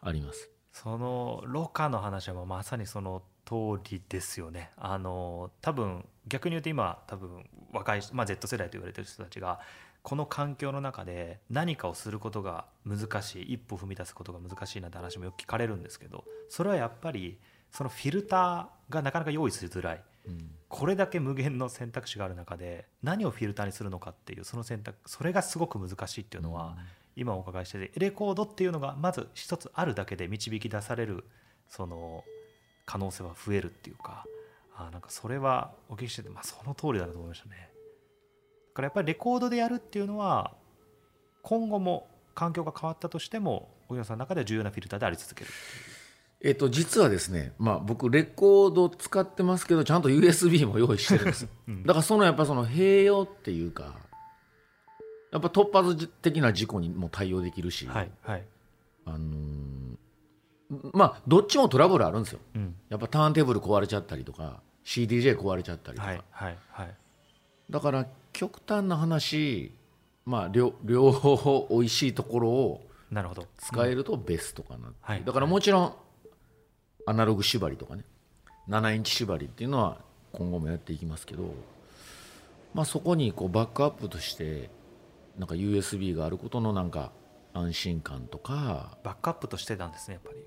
[0.00, 0.50] あります。
[0.72, 4.70] そのロカの話はまさにその通りですよね。
[4.76, 9.60] あの多分逆に言うと今多分若い、まあ、Z 世代と言われてる人たちが
[10.02, 17.38] この環境の中で何かをすることが難しい一歩踏み出すことが難しいなんて話もよく聞かれるんですけどそれはやっぱり
[17.70, 20.02] そのフィルターがなかなか用意しづらい。
[20.26, 20.50] うん。
[20.68, 26.76] これだけ無限の選択肢がある中で何をフィルターにするのかっていうその選択それがすごく難しいっていうのは、
[27.16, 31.24] 今お伺いしててレコードっていうのがまず一つあるだけで導き出される
[31.68, 32.24] その
[32.86, 34.24] 可能性は増えるっていうか
[34.74, 37.71] あなんかそれはお聞きしてて、まあ、その通りだなと思いましたね。
[38.72, 40.52] だからやっぱりレコードでやるっていうのは
[41.42, 45.50] 今後も環境が変わったとしても小野さんの中では重要なフィルターであり続ける
[46.44, 51.48] えっと、実はですね、まあ、僕レコード使ってますけどちゃんと USB も用意してるんですよ。
[51.68, 51.82] うん。
[51.84, 53.94] だからそのやっぱその併用っていうか
[55.30, 58.44] やっぱ突発的な事故にも対応できるし、はいはい、
[59.04, 59.96] あのー
[60.94, 62.40] まあどっちもトラブルあるんですよ。
[62.54, 66.94] うん、やっぱターンテーブル壊れちゃったりとか CDJ 壊れちゃったりとか、はいはいはい
[67.72, 69.72] だから極端な話
[70.26, 75.24] まあ両両方美味しいところをなるほど使えるとベストかなってはい。
[75.24, 75.94] だからもちろん
[77.06, 78.04] アナログ縛りとかね
[78.68, 79.98] 7インチ縛りっていうのは
[80.32, 81.54] 今後もやっていきますけど、
[82.74, 84.68] まあ、そこにこうバックアップとして
[85.38, 87.10] なんか USB があることのなんか
[87.54, 88.98] 安心感とか。
[89.02, 90.44] バックアップとしてなんですねやっぱり、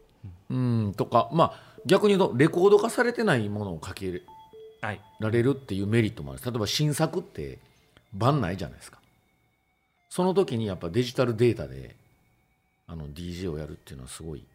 [0.52, 0.86] うん。
[0.86, 4.24] うんとかまあ逆に言うとレコード化されてないものをかけはい
[5.20, 6.42] られるっていうメリットもある。
[6.44, 7.60] 例えば新作って
[8.14, 9.00] 版ないじゃないですか。
[10.10, 11.96] その時にやっぱデジタルデータで
[12.88, 14.46] あの DJ をやるっていうのはすごい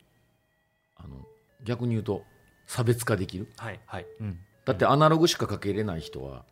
[0.97, 1.17] あの
[1.65, 2.23] 逆に言うと
[2.67, 3.49] 差別化できる。
[3.57, 6.45] はいはい、うん、だってアナログしかかけれない人は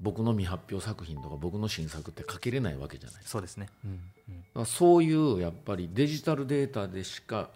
[0.00, 3.18] 僕の未発表作品とか僕の新作ってかけれないわけじゃない。
[3.18, 7.50] ですかそうですね、うんうん、だからそういうやっぱりデジタルデータでしか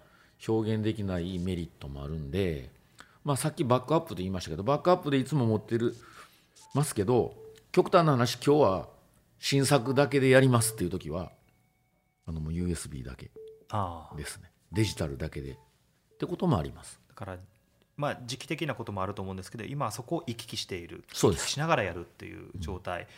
[0.47, 2.71] 表現できないメリットもあるんで、
[3.29, 5.95] まあ、さっきバックアップと言いましたけどバックアップでいつも持ってる
[6.73, 7.35] ますけど
[7.73, 8.89] 極端な話今日は
[9.39, 11.31] 新作だけでやりますっていう時は
[12.27, 13.31] あのもう USB だけ
[14.17, 14.51] ですね。
[14.73, 15.53] デジタルだけで。
[15.53, 15.57] っ
[16.19, 16.99] てこともあります。
[17.07, 17.37] だから
[17.99, 21.05] まあ時期的なこともあると思うんですけど今はそこを行き来している。
[21.13, 21.51] そうです。
[21.51, 23.09] しながらやるっていう状態、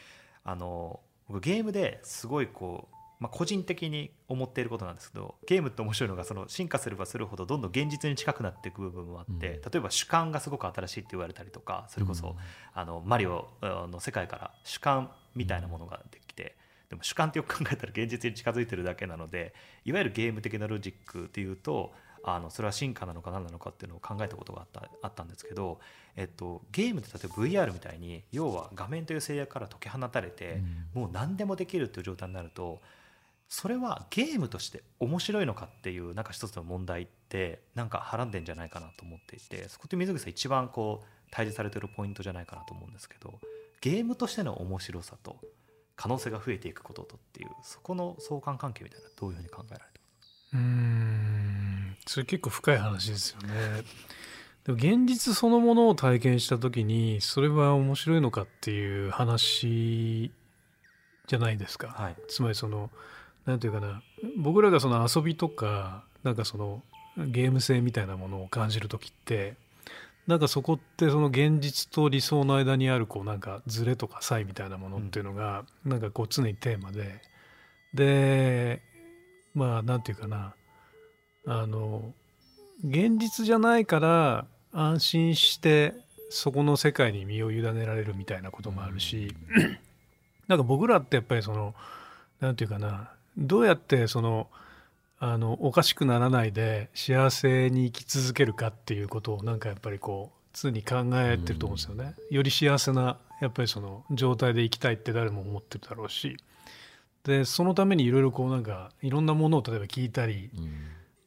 [0.42, 12.35] あの僕ゲームですごいこう、まあ、個人的に思っていることなんですけどゲームって面白いのがその進化すればするほどどんどん現実に近くなっていく部分もあって、例えば主観がすごく新しいって言われたりとかそれこそ、うん。
[12.72, 16.56] あのマリオの世界から主観みたいなものができて、
[16.88, 19.54] でも主観ってよく考えたら現実に近づいてるだけなので
[19.85, 25.80] いわゆるゲーム的なロジックっていうとあのそれは進化なのか何なのかっていうのを考えたことがあったあったんですけど、
[26.16, 27.35] えっと、ゲームって例えば
[27.68, 30.61] VR みたいに要は画面という制約から解き放たれて、
[30.92, 32.83] もう何でもできるっていう状態になると
[33.52, 43.40] それはゲームとして面白いのかっていうなんか一つの問題ってなんかはらんでんじゃないかなと思っていてそこって水口さん一番こう対峙されてるポイントじゃないかなと思うんですけど
[43.80, 45.36] ゲームとしての面白さと
[45.96, 50.46] 可能性が増えていくこととっていうそこの相関関係みたいなどういうふうに考えられてます？
[50.54, 53.82] うーんそれ結構深い話ですよね。
[54.64, 60.30] でも現実そのものを体験した時にそれは面白いのかっていう話
[61.26, 61.88] じゃないですか。
[61.88, 62.90] かはいつまりその
[63.46, 64.03] なんていうかな
[64.37, 66.83] 僕らがその遊びとかなんかその
[67.16, 69.55] ゲーム性みたいなものを感じる時って
[70.26, 77.20] なんかそこってその現実と理想の間にあるこうなんかズレとか差異みたいなものっていうのがなんかこう常にテーマで。
[77.94, 78.83] で
[79.55, 80.55] まあなんていうかな
[81.46, 82.12] あの
[82.85, 85.94] 現実じゃないから安心して
[86.31, 89.35] そこの世界に身を委ねられるみたいなこともあるし、
[90.46, 91.74] なんか僕らってやっぱりその
[92.38, 94.49] なんていうかなどうやってその
[95.19, 102.14] あのおかしくならないで幸せに生き続けるかっていうことをなんかやっぱりこう常に考えてると思うんですよね。
[102.31, 106.37] より幸せなやっぱりその状態で生きたいって誰も思ってるだろうし。
[107.25, 110.73] でそのためにいろいろこうなんかいろんなものを例えば聞いたりうん。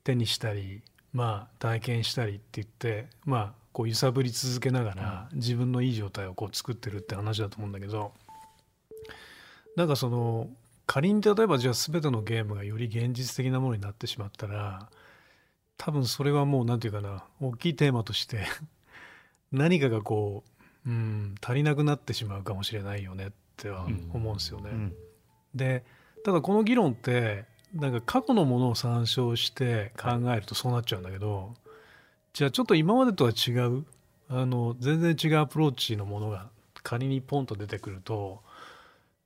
[0.04, 0.82] 手にしたり
[1.14, 8.12] まあ体験したりって言ってまあこう揺さぶり続けながら自分のいい状態をこう作ってるって話だと思うんだけど
[9.76, 10.50] なんかその
[10.86, 14.90] 仮に例えばじゃあ全てのゲームがより現実的なものになってしまったら
[15.78, 18.46] 多分それはもう何て言うかな大きいテーマとして
[19.52, 20.44] 何かがこ
[20.86, 24.70] う、うん、足りなくなってしまうかもしれないよねっては思うんですよね。
[24.70, 24.96] うん
[25.56, 25.84] で
[26.24, 31.54] ただこの議論ってなんか過去のものを参照して考えるとそうなっちゃうんだけど
[32.34, 33.86] じゃあちょっと今までとは違う
[34.30, 36.50] あの全然違うアプローチのものが
[36.82, 38.42] 仮にポンと出てくると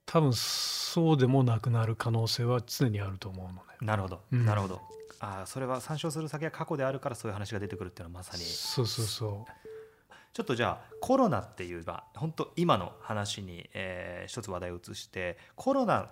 [0.07, 3.59] 多分そうでもなくなる可能性は常にあると思うのね。
[3.81, 4.45] なるほど、うん。
[4.45, 4.81] なるほど。
[5.19, 8.43] あーそれは参照する先が過去であるからそういう話が出てくるっていうのはまさに。
[8.43, 9.45] そうそうそ
[10.33, 16.09] ちょっとじゃあコロナっていうまあ本当今の話に、えー一つ話題を移してコロナ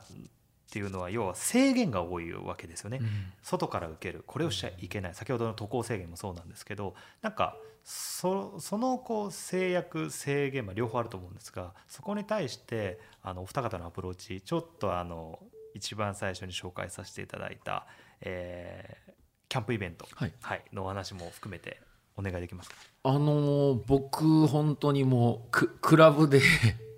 [0.76, 3.04] っていうのは要は制限が多いわけですよね、う。
[3.06, 3.10] うん。
[3.42, 4.26] 外から受ける。
[4.28, 5.16] これをしちゃいけない。
[5.16, 15.40] 先ほどの渡航制限もそうなんですけどなんかそそのこう制約制限、まあ、両方あると思うんですがそこに対してあのお二方のアプローチちょっとあの
[15.74, 17.88] 一番最初に紹介させていただいた、
[18.20, 19.16] えー
[19.48, 20.34] キャンプイベント、はい。
[20.74, 21.80] のお話も含めて
[22.18, 22.76] お願いできますか？
[23.04, 26.42] あのー僕本当にもうククラブで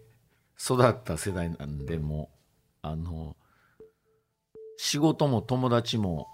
[0.58, 2.32] 育った世代なんでも
[2.84, 3.36] うあの
[4.78, 6.28] 仕事も友達も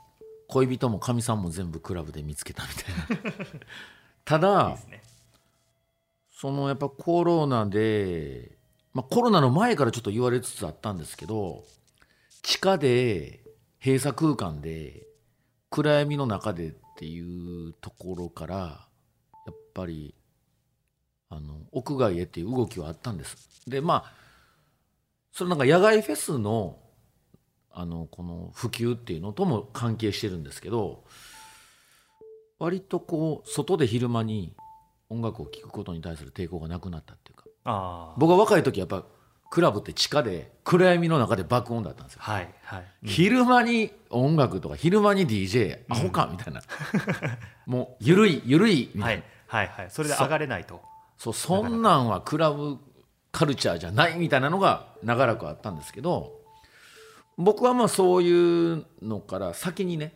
[0.47, 2.69] 恋人もかみさんも全部クラブで見つけたみ
[3.15, 3.49] たいな
[4.25, 5.01] ただね
[6.29, 8.58] そのやっぱコロナで、
[8.93, 11.63] まあ、コロナの前からちょっと言われつつあったんですけど
[12.41, 13.41] 地下で
[13.84, 15.08] 閉鎖空間で
[15.69, 18.56] 暗闇の中でっていうところから
[19.45, 20.13] やっぱり
[21.29, 23.62] あの屋外へっていう動きはあったんです。
[23.65, 24.13] でまあ
[25.32, 26.77] それなんか野外フェスの
[27.73, 31.03] あのこの普及っていうのとも関係してるんですけど
[32.59, 34.53] 割とこう外で昼間に
[35.09, 39.03] 音楽を聴くことに対する抵抗がなくなったっていうか僕が若い時やっぱ
[39.53, 43.09] クラブって地下で暗闇の中で爆音だったんですよ、はいはい、うん。
[43.09, 46.63] 昼間に音楽とか昼間に DJ アホかみたいな、
[47.67, 49.91] もうゆるいゆるいみたいな、はいはいはい。
[49.91, 50.81] それで上がれないと。
[51.19, 52.79] そうそんなんはクラブ
[53.31, 56.42] カルチャーじゃないみたいなのが長らくあったんですけど
[57.38, 60.13] 僕はまあそういうのから先にね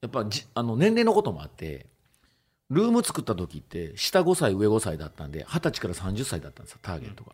[0.00, 1.86] やっぱじあの年齢のこともあって
[2.70, 7.32] ルーム作った時って下5歳上5歳だったんで20歳から30歳だったんですよターゲットが、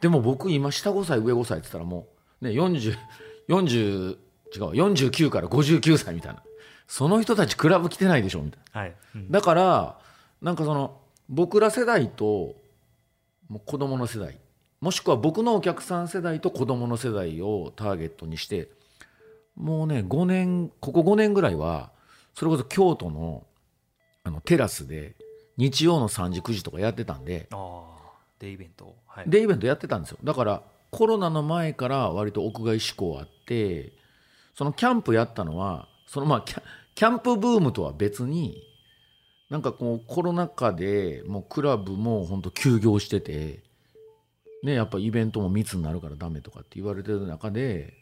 [0.00, 2.06] でも僕今下5歳上5歳って言ったらも
[2.40, 4.18] うね4040
[4.54, 6.42] 違う49から59歳みたいな。
[6.86, 8.80] その人たちクラブ来てないでしょみたいな。
[8.80, 9.30] はい、うん。
[9.30, 9.98] だから
[10.42, 12.54] なんかその僕ら世代と
[13.48, 14.38] もう子供の世代
[14.82, 18.68] もしくは僕のお客さん世代と子供の世代をターゲットにして
[19.54, 21.92] もうね5年ここ5年ぐらいは
[22.34, 23.46] それこそ京都の
[24.24, 25.14] あのテラスで
[25.56, 27.48] 日曜の3時9時とかやってたんで
[28.40, 29.24] デイベントはい。
[29.28, 30.18] デイベントやってたんですよ。
[30.24, 33.92] だからコロナの前から割と屋外志向あって
[34.54, 36.62] そのキャンプやったのはそのまあキャ
[36.96, 38.62] キャンプブームとは別に
[39.48, 43.62] なんかこうコロナ禍でもうクラブも本当休業してて
[44.62, 47.94] ねやっぱイベントも密になるからダメとかって言われてる中で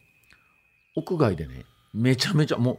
[0.96, 2.78] 屋外でねめちゃめちゃもう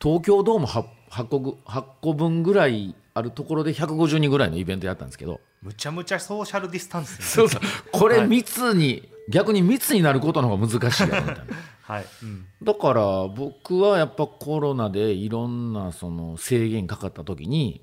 [0.00, 5.40] 東京ドーム 8, 8, 個ぐ8個分ぐらいあるところで150人ぐらいのイベントやったんですけど。
[5.60, 7.60] むちゃむちゃソーシャルディスタンス、ね、そうそう。
[7.90, 8.28] これはい。
[8.28, 11.36] 密に、逆に密になることの方が難しいみたいな。
[11.82, 17.80] はい、うん、だから僕はやっぱコロナでいろんなその制限かかった時に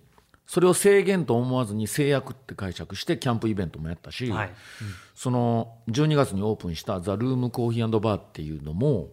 [0.47, 4.51] それを制限と思わずに制約って解釈してキャンプイベントもやったし、はい、
[5.15, 9.09] その12月にオープンしたザ・ルームコーヒーバーっていうのも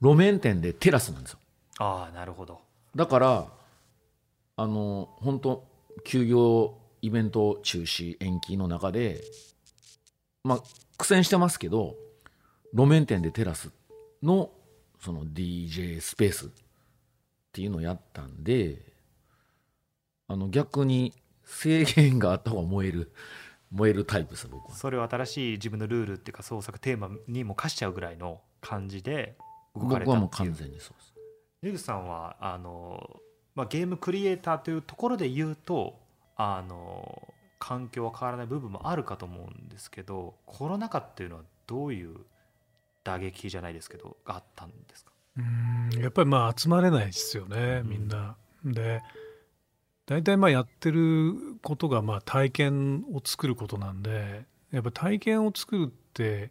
[0.00, 1.38] 路面店でテラスなんですよ。
[1.78, 2.60] ああなるほど。
[2.94, 3.46] だから
[4.56, 5.64] あの本当
[6.04, 9.22] 休業イベント中止延期の中で
[10.42, 10.58] まあ
[10.96, 11.94] 苦戦してますけど
[12.72, 13.70] 路面店でテラス
[14.22, 14.50] の
[15.00, 16.48] その DJ スペースっ
[17.52, 18.93] ていうのをやったんで
[20.28, 21.12] あの逆に
[21.44, 23.12] 制限があった方が燃える
[23.70, 24.74] 燃えるタイプです僕は。
[24.76, 29.36] それを新しい自分のルールっていうか創作テーマにも課しちゃうぐらいの感じで
[29.74, 30.50] 動かれ僕はもうたっていう。
[30.52, 31.14] 完全にそうです。
[31.62, 33.20] 根口さんはあの、
[33.54, 35.98] まあ、ゲームクリエイターというところで言うと
[36.36, 42.16] あの環境は変わらない部分もあるかと思うんですけどコロナ禍っていうのはどういう
[43.02, 45.12] 打撃じゃないですけどがあったんですか？
[45.38, 47.88] うんやっぱりまあ集まれないですよねうん。
[47.88, 48.36] みんな。
[48.64, 49.02] で
[50.06, 56.50] 大体まあやってることがまあ体験を作ることなんでやっぱ体験を作るって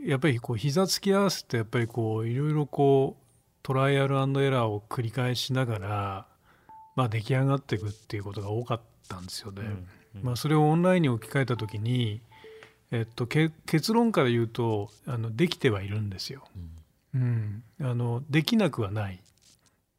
[0.00, 3.24] やっぱりこう膝つき合わせてやっぱりこういろいろこう
[3.62, 6.26] トライアルエラーを繰り返しながら、
[6.96, 9.62] まあ、出来上がっていくっていうことが多かったんですよね。
[9.62, 9.88] うん
[10.22, 12.20] まあ、それをオンラインに置き換えた時に、
[12.90, 16.44] えっと、け結論から言うとあのできてはいるんですよ。
[17.14, 19.20] うん、あのできなくはない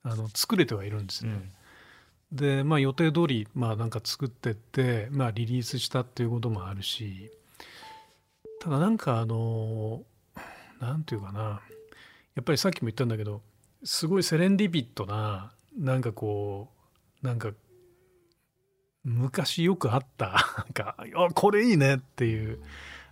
[0.04, 1.52] あの作れてはいるんですね。
[2.32, 7.32] で、まあ、予定通りまあなんか作ってって、まあ、リリースしたっていうこともあるし
[8.60, 10.04] ただなんかあの
[10.80, 11.62] なんていうかな。
[12.36, 13.42] やっぱりさっきも言ったんだけど
[13.84, 16.70] すごいセレンディピットななんかこ
[17.22, 17.52] うなんか
[19.04, 20.28] 昔よくあった
[20.58, 22.60] なんかあこれいいねっていう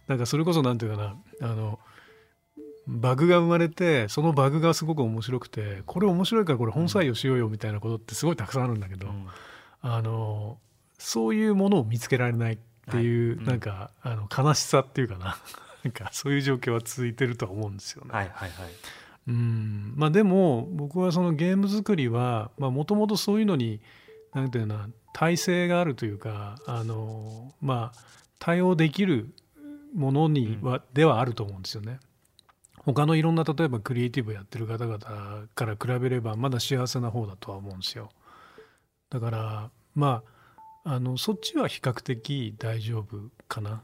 [0.08, 1.18] なんかそれこそなんていうかな。
[1.42, 1.80] あの
[2.88, 9.28] バグが生まれてそのバグがすごく面白くてこれ面白いからこれ本採用しようよみたいなことってすごいたくさんあるんだけど、うん。
[9.82, 10.58] あの
[10.98, 12.58] そういうものを見つけられないっ
[12.90, 13.38] ていう、はい。
[13.38, 13.46] うん。
[13.46, 15.38] なんかあの悲しさっていうかな。
[15.84, 18.12] なんかそういう状況は続いてるとは思うんですよね。
[18.12, 18.70] はいはいはい。
[19.28, 19.94] うん。
[19.96, 23.82] まあ、でも僕はそのゲーム作りはもともとそういうのに
[24.34, 28.00] なんていうのかな耐性があるというかあの、まあ、
[28.40, 29.34] 対応できる
[29.94, 32.00] ものには、ではあると思うんですよね。
[32.94, 34.98] 他のいろんな例えばクリエイティブやってる方々
[35.54, 38.10] から比べればまだ幸せな方だとは思うんですよ。
[39.10, 40.24] だからま
[40.86, 43.82] ああのそっちは比較的大丈夫かな。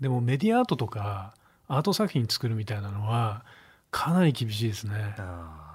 [0.00, 1.34] でもメディアアートとか
[1.68, 3.44] アート作品作るみたいなのは
[3.90, 5.14] かなり厳しいですね。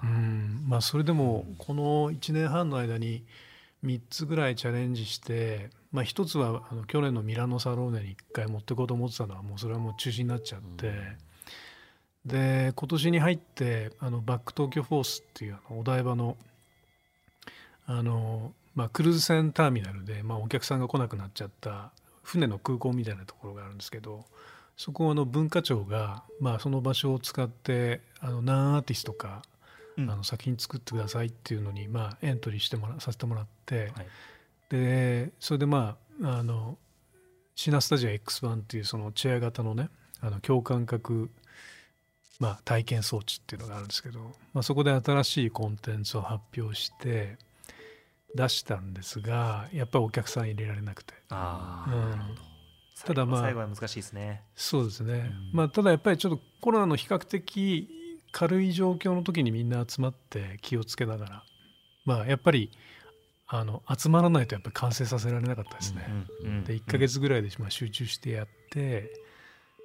[0.02, 3.24] うんまあ、それでもこの1年半の間に
[3.84, 10.92] 3つぐらいチャレンジして、まあ、1つはあの去年のミラノサローネに1回持っていこうと思ってたのはもうそれはもう中止になっちゃって、
[12.28, 16.36] で今年に入ってあのバック東京フォースっていうあのお台場の
[17.86, 21.90] あの、まあ、クルーズ船ターミナルで、まあ、お客さんが来なくなっちゃった
[22.22, 24.24] 船の空港みたいなところがあるんですけど
[24.76, 29.42] そこはあの文化庁が、まあ、その場所を使ってあのナンアーティストか
[29.98, 30.10] うん。
[30.10, 34.06] あの作品作ってくださいっていうのに、まあ、エントリーしてもらさせてもらって、はい。
[34.70, 36.78] でそれでまああの
[37.54, 39.88] シナスタジア X1 っていうそのチェア型のね
[40.20, 41.30] あの共感覚、
[42.38, 44.20] まあ、体験装置っていうのがあるんですけど、
[44.52, 47.36] まあ、そこで新しいコンテンツを発表して
[48.34, 51.14] 出したんですがやっぱりお客さん入れられなくて。
[51.30, 51.36] うん。
[51.36, 52.40] あーなるほど。
[53.04, 54.42] ただまあ最後は難しいですね。
[54.54, 55.56] そうですね、うん。
[55.56, 57.88] まあ、ただやっぱりちょっとコロナの比較的
[58.32, 61.44] 軽い状況の時にみんな集まって気をつけながら
[62.04, 62.70] まあやっぱり
[63.46, 66.06] あの集まらないとやっぱり完成させられなかったですね。
[66.42, 69.10] うんうんで1ヶ月ぐらいでまあ集中してやって、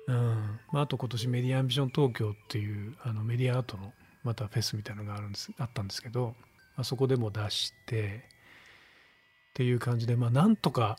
[0.07, 0.59] うん。
[0.71, 3.93] まあ、あと今年メディアアンビション東京っていうあのメディアアートの
[4.23, 6.35] またフェスみたいなのがあるんですあったんですけど、
[6.75, 8.23] まあ、そこでも出して
[9.51, 10.97] っていう感じでまあなんとか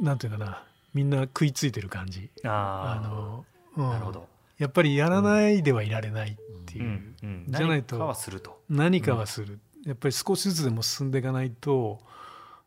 [0.00, 2.30] なんていうかなみんな食いついてる感じ。
[2.44, 3.44] ああの
[3.76, 3.86] うん。
[3.86, 4.28] あなるほど。
[4.58, 8.60] やっぱりやらないではいられないっていう、うんうんじゃないと何かはすると。
[8.68, 12.00] 何かはする、やっぱり少しずつでも進んでいかないと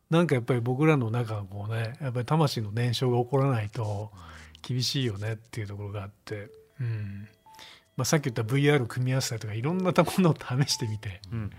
[0.08, 4.10] なんかやっぱり僕らの中のこうねやっぱり魂の燃焼が起こらないと
[4.62, 6.48] 厳しいよねっていうところがあって、
[6.80, 7.28] うん。
[7.96, 11.50] まあ、さっき言った VR 組み合わせたりとかいろんなものを試してみてうんうん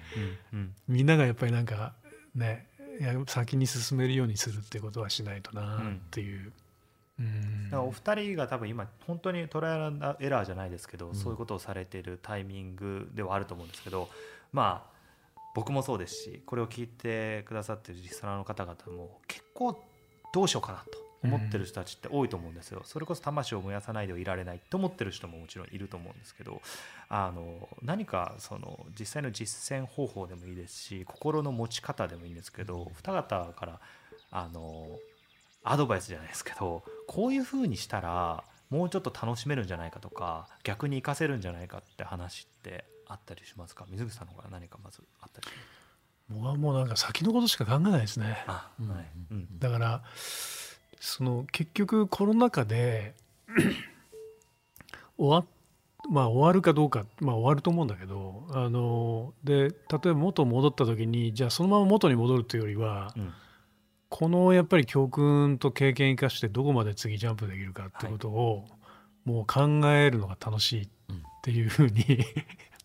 [0.54, 0.74] うん。
[0.88, 1.94] みんながやっぱりなんか
[2.34, 2.68] ね
[3.28, 6.52] 先に進めるようにするってことはしないとなっていう。
[7.20, 7.66] うん。
[7.66, 9.90] だからお二人が多分今本当にトライア
[10.20, 14.10] ルエラーじゃないですけど、そういうことをされているタイミングではあると思うんですけど
[14.52, 14.92] まあ
[15.54, 19.84] 僕もそうですしこれを聞いてくださってるリスナーの方々も結構
[20.34, 26.62] どうしようかなと思ってる人たちって多いと思うんですよ、それこそ魂を燃やさないではいられないと思ってる人ももちろんいると思うんですけど
[27.10, 33.80] あの何かその実際の実践方法でもいいですし心の持ち方でもいいんですけど二方から
[34.32, 34.98] あの
[35.64, 43.86] アドバイスじゃないですけどこういうふうにしたらもうちょっと楽しめるんじゃないかとか逆に活かせるんじゃないかって話ってあったりしますか？
[43.90, 45.48] 水口さんの方から何かまずあったり
[46.30, 48.46] 僕はもうなんか先のことしか考えないですね。
[48.48, 48.84] はい。
[49.34, 49.60] うん。
[49.60, 50.02] だから
[51.02, 53.16] その結局コロナ禍で
[55.18, 55.46] 終わ
[56.10, 63.34] まあ終わるかどうか、まあ、終わると思うんだけどあので例えば元戻った時にじゃあそのまま元に戻るというよりはうん。
[64.14, 68.68] このやっぱり教訓と経験生かしてどこまで次ジャンプできるかってことを
[69.24, 70.88] もう考えるのが楽しいっ
[71.42, 72.20] ていうふうに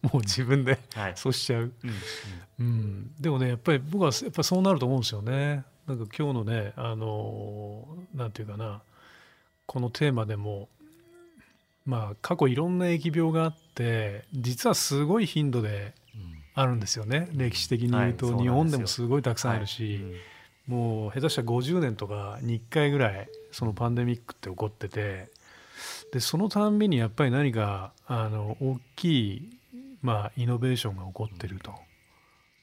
[0.03, 1.13] もう自分ではい。
[1.17, 1.73] そうしちゃう。
[1.83, 2.65] うん。
[2.65, 5.65] うん、でもねやっぱり僕はやっぱそうなると思うんですよね。
[5.87, 8.83] なんか今日のねあのなんていうかな
[9.67, 10.69] このテーマでも
[11.85, 15.95] まあ過去いろんな疫病があって実はすごい頻度で
[16.55, 17.29] あるんですよね。
[17.33, 18.43] 歴史的に言うと、はい。
[18.43, 20.15] 日本でもすごいたくさんあるし、うん
[20.67, 25.29] もう下手したら50年とかに1回ぐらいそのパンデミックって起こってて
[26.13, 29.51] でそのたんびにやっぱり何かあの大きい、
[30.03, 31.73] まあ、イノベーションが起こってると。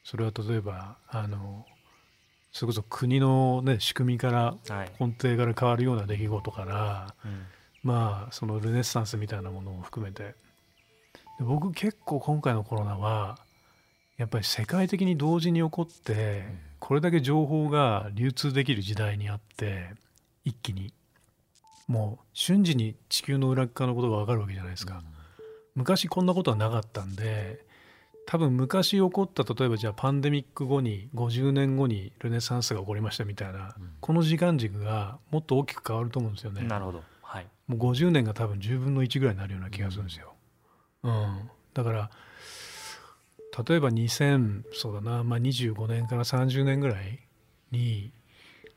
[0.05, 1.65] それは例えばあの
[2.54, 4.91] それこそ国の、ね、仕組みからはい。
[4.99, 7.45] 根底から変わるような出来事からうん。
[7.82, 10.36] まあそのルネッサンスみたいなものも含めて。
[11.39, 13.39] で僕結構今回のコロナは
[14.18, 16.45] やっぱり世界的に同時に起こって
[16.80, 19.89] これだけ情報が流通できる時代にあって
[20.45, 20.93] 一気に。
[21.88, 25.01] もう瞬時に地球の裏側のことが分かるわけじゃないですか。
[25.76, 27.66] 昔こんなことはなかったんで
[28.26, 36.63] 多分昔起こった例えばじゃあパンデミック後に50年後にルネサンスが起こりましたみたいなこの時間軸がもっと大きく変わると思うんですよね。
[36.63, 37.03] なるほど。
[37.21, 37.47] はい。
[37.67, 40.34] もう50年が多分10分の1ぐらいになるような気がするんですよ。
[41.03, 42.09] うん、だから
[43.67, 47.19] 例えば2000そうだな、まあ、25年から30年ぐらい
[47.71, 48.11] に、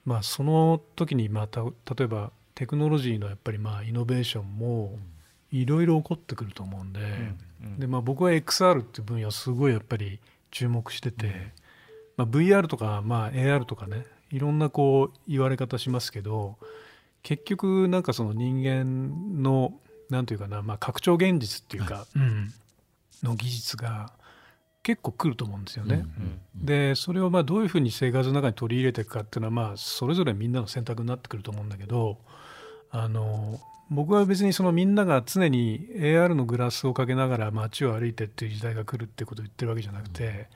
[0.05, 1.70] まあ、その時にまた例
[2.05, 4.99] えばテクノロジーのやっぱりまあイノベーションも
[5.53, 7.38] いろいろ起こってくると思うんで,、うん
[7.79, 11.53] でまあ、僕は XR っていう分野をすごいやっぱり注目してて、
[12.17, 16.57] まあ、VR とか、まあ、AR とかねいろんなこう言われ方しますけど
[17.23, 19.75] 結局なんかその人間の
[20.11, 22.53] なんていうかな、まあ、拡張現実っていうか、うん。
[23.23, 24.13] の技術が
[24.83, 26.05] 結構来ると思うんですよね。
[26.55, 32.19] でそれをまあどういうふうに生活の中に取り入れていくかっていうのはまあそれぞれみんなの選択になってくると思うんだけど
[32.91, 40.49] あの僕は別にそのみんなが常に AR のグラスをかけながら街を歩いてっていう時代が来るってことを言ってるわけじゃなくて、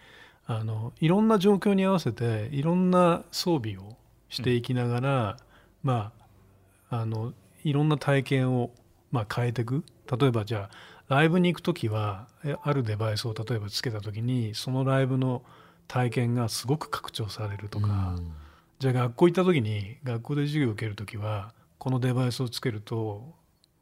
[0.47, 3.97] あのいろんな状況に合わせていろんな装備を
[4.28, 5.37] していきながら、
[5.83, 6.12] ま
[6.91, 8.72] ああのいろんな体験を
[9.12, 9.85] まあ変えていく。
[10.18, 10.68] 例えばじゃ
[11.09, 15.43] あライブに行く時はえあるデバイスを例えばつけた時にそのライブの
[15.87, 18.16] 体験がすごく拡張されるとか、
[18.81, 23.35] じゃあ学校行った時に学校で授業を受ける時はこのデバイスをつけると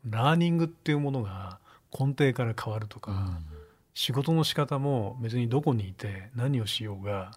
[0.08, 1.58] ラーニングっていうものが
[1.92, 3.40] 根底から変わるとか、
[3.92, 7.32] 仕事の仕方も別にどこにいて何をしようが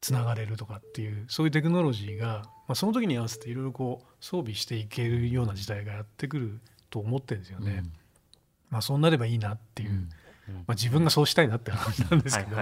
[0.00, 7.82] つながれるとかっていうそういうテクノロジーが、まあ、その時に合わせていろいろこう装備していけるような時代がやってくると思ってるんですよね。
[8.70, 10.08] まあ、そうなればいいなっていう、
[10.48, 12.56] まあ、自分がそうしたいなって話なんですけど、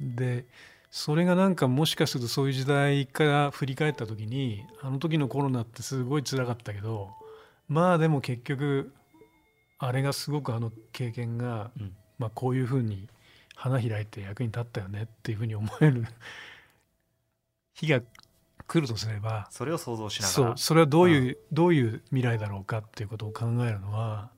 [0.00, 0.46] で
[0.90, 7.10] それがなんかもしかするとそういう時代から振り返った時にあの時のコロナってすごい辛かったけど
[7.68, 8.92] まあでも結局
[9.78, 11.94] あれがすごくあの経験が、うん。
[12.20, 13.08] まあ、こういうふうに
[13.56, 16.06] 花開いて役に立ったよねっていうふうに思える
[17.72, 18.02] 日が
[18.66, 20.32] 来るとすればそれを想像しながら。
[20.32, 24.30] そうそれはどういう、どういう未来だろうかっていうことを考えるのは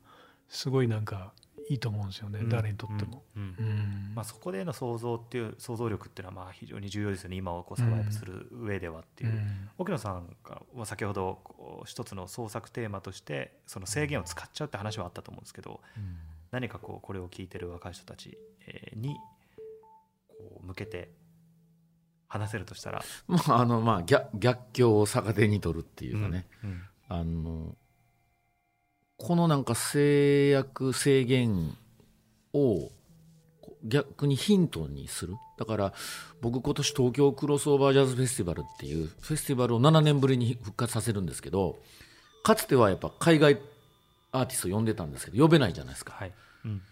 [0.49, 1.33] すごいなんか
[1.69, 2.49] いいと思うんですよね、うん。
[2.49, 3.23] 誰にとっても。
[3.37, 3.43] うん。
[3.43, 3.67] うん。
[3.67, 4.13] うん。
[4.15, 7.37] まあ、そこでの想像っていう想像力っていうのはまあ非常に重要ですよね。
[7.37, 9.71] 今をこうサバイブする上ではっていう、うん。
[9.79, 10.37] 沖野さん
[10.75, 11.39] は先ほど
[11.87, 15.81] 一つの創作テーマとしてその制限を使っちゃうって話はあったと思うんですけど
[16.51, 18.37] 何かこうこれを聞いてる若い人たち
[18.67, 19.17] えーに
[20.29, 21.11] こう向けて
[22.29, 26.83] 話せるとしたら、まああのまあ逆逆境を逆手に取るっていうかね、うん。
[27.09, 27.77] あの
[29.17, 31.77] このなんか制約制限
[32.53, 32.91] を
[33.85, 35.35] 逆にヒントにする。
[35.59, 35.93] だから
[36.41, 41.79] 僕今年東京クロスオーバージャズフェスティバルっていうフェスティバルを7年ぶりに復活させるんですけど
[42.43, 43.61] かつてはやっぱ海外
[44.33, 46.15] アーティスト呼んでたんですけど呼べないじゃないですか。
[46.15, 46.33] はい。
[46.65, 46.83] うん。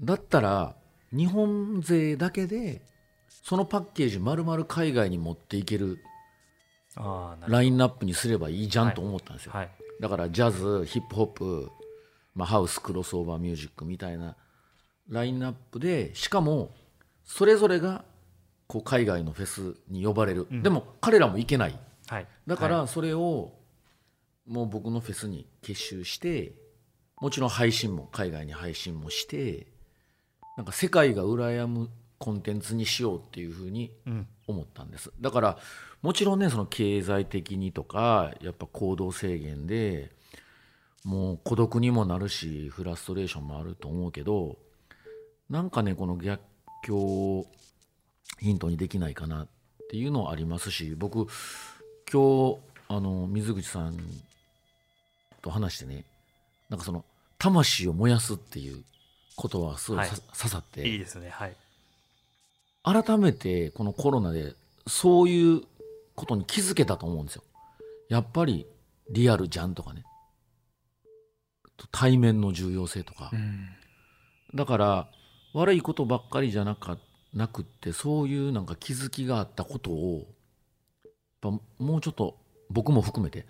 [0.00, 0.74] だったら
[1.12, 2.82] 日本勢だけで
[3.28, 5.98] そのパッケージ丸々海外に持っていける
[7.46, 11.70] ラインナップにすればいいじゃんと思ったんですよ、ほどはいだからジャズヒップホップ、
[12.34, 14.36] まあ、ハウスクロスオーバーミュージックみたいな
[15.08, 16.70] ラインナップでしかも
[17.24, 18.04] それぞれが
[18.66, 20.62] こう海外のフェスに呼ばれる、うん。
[20.62, 21.78] でも彼らも行けない。
[22.06, 22.26] はい。
[22.46, 22.72] だかはい。
[22.72, 23.52] らそれを
[24.46, 26.52] もう僕のフェスに結集して
[27.20, 29.66] もちろん配信も海外に配信もして
[30.56, 31.88] なんか世界が羨む
[32.24, 34.26] コンテンツにしようっていうふうにうん。
[34.46, 35.10] 思ったんです。
[35.20, 35.58] だから
[36.02, 40.10] もちろんねその経済的にとかやっぱ行動制限で
[41.02, 44.56] もう孤独にもなるしフラストレーションもあると思うけど
[45.48, 46.42] なんかねこの逆
[46.86, 47.46] 境を
[48.38, 49.48] ヒントにできないかなっ
[49.88, 51.26] ていうのはありますし僕
[52.12, 52.58] 今日
[52.88, 53.98] あの水口さん
[55.40, 56.04] と話してね
[56.68, 57.02] なんかその
[57.38, 58.82] 魂を燃やすっていう
[59.36, 60.20] ことはすごいさ、はい。
[60.36, 60.86] 刺さって。
[60.86, 61.30] いいですね。
[61.30, 61.56] はい
[62.84, 64.54] 改めてこのコロナで
[64.86, 65.62] そういう
[66.14, 67.42] ことに気づけたと思うんですよ。
[68.08, 68.66] やっぱり
[69.10, 70.04] リアルじゃんとかね。
[71.90, 73.30] 対面の重要性とか。
[73.32, 73.68] うん。
[74.54, 75.08] だから
[75.54, 76.98] 悪いことばっかりじゃなか
[77.32, 80.26] なくってそういうなんか気づきがあったことを
[81.04, 82.36] やっぱもうちょっと
[82.70, 83.46] 僕も含めて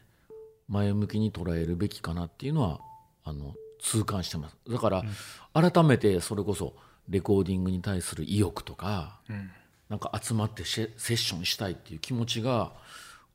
[0.69, 2.81] 前向きに捉えるべきかなっていうのは
[3.25, 4.57] あの痛感してます。
[4.71, 5.03] だから、
[5.53, 6.75] 改めてそれこそ
[7.09, 9.51] レコーディングに対する意欲とか、うん。
[9.89, 12.73] なんか集まってシェセッションしたいっていう気持ちが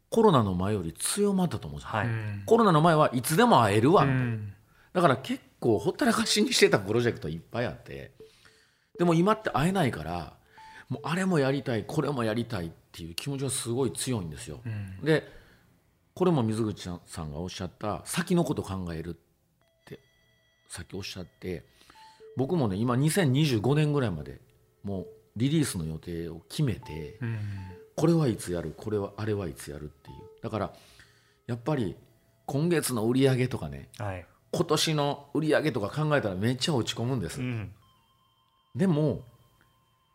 [0.09, 2.43] コロナの前より強まったと思うんですよ、はい、うん。
[2.45, 4.53] コロナの前はいつでも会えるわ、うん。
[4.91, 8.11] だから結構ほったらかしにしてたプロジェクトいっぱいあって。
[8.97, 10.33] でも今って会えないから
[10.89, 14.59] もうあれもやりたいこれもやりたいっていう気持ちがすごい強いんですよ。
[14.65, 15.05] うん。
[15.05, 15.23] で
[16.15, 19.13] これも水口さんがおっしゃった先のこと考えるっ
[19.85, 19.99] て
[20.67, 21.63] さっきおっしゃって
[22.37, 24.39] 僕もね今2025年ぐらいまで
[24.83, 27.39] もうリリースの予定を決めてうん。
[27.95, 30.15] これはいつやるこれはあれはいつやるっていう。
[30.41, 30.73] だから
[31.47, 31.95] やっぱり
[32.45, 34.25] 今月の売り上げとかねはい。
[34.51, 37.71] 今年の売り上げとか考えたらめっちゃ落ち込むんです、うん。
[38.75, 39.21] でも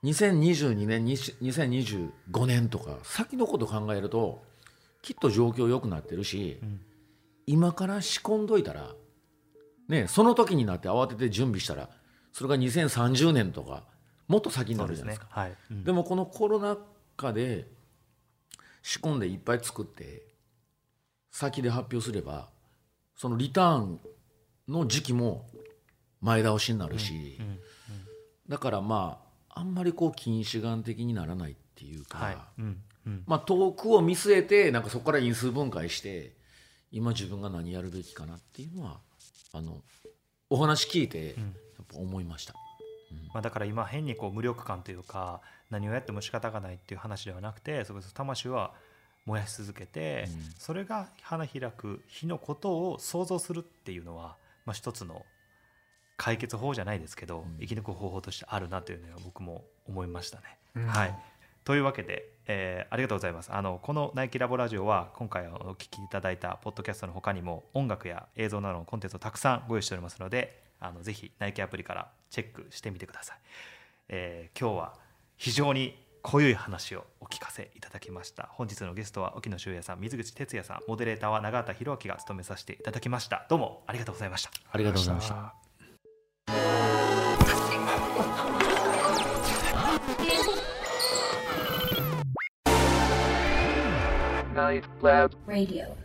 [0.04, 4.42] 2022年20 2025年とか先のこと考えると
[5.02, 6.80] きっと状況良くなってるし、ん。
[7.46, 8.94] 今から仕込んどいたら
[9.88, 11.90] ねその時になって慌てて準備したら
[12.35, 13.85] それが2030年とか
[14.26, 15.37] もっと先になるじゃないですか。
[15.37, 15.43] ね。
[15.43, 15.85] はい、うん。
[15.85, 16.76] でもこのコロナ
[17.16, 17.68] 禍で
[18.82, 20.22] 仕込んでいっぱい作って
[21.30, 22.49] 先で発表すれば
[23.14, 24.01] そのリターン
[24.66, 25.47] の時期も
[26.20, 27.59] 前倒しになるし、うん。
[28.49, 29.20] だからま
[29.51, 32.37] ああんまりこう近視眼的にならないっていうか、はい。
[32.59, 32.82] うん。
[33.07, 33.22] うん。
[33.28, 36.32] まあ、遠くを見据えてなんかそこから因数分解して
[36.91, 38.99] 今自分が何やるべきかなっていうのは
[39.53, 39.82] あの
[40.51, 41.43] お話聞いてやっぱ
[41.95, 42.55] 思いました。
[43.32, 48.72] まあ、だから今変にこう無力感というか何をやっても仕方がないっていう話ではなくてそれこそ魂は
[49.26, 50.55] 燃やし続けて、うん。
[50.59, 55.24] それが花開く日のことを想像するっていうのは、まあ、一つの
[56.16, 57.59] 解決法じゃないですけど、うん。
[57.61, 60.45] 生き抜く方法としてあるなというのは僕も思いましたね。
[60.76, 60.87] うん。
[60.87, 61.14] はい。
[61.64, 63.51] というわけで、えーありがとうございます。
[63.53, 73.39] あのこの「ナイキラボラジオ」は今回お聞きいただいたポッドキャストの他にも音楽や映像などのコンテンツをたくさんご用意しておりますのであのぜひナイキアプリからチェックしてみてください、
[74.09, 74.95] えー今日は
[75.37, 85.55] 非常に濃ゆい話をお聞かせいただきました本日のゲストは沖野修也さん水口哲也さんモデレーターは永畑弘明が務めさせていただきましたどうもありがとうございましたありがとうございました。
[94.55, 96.03] Night Lab Radio.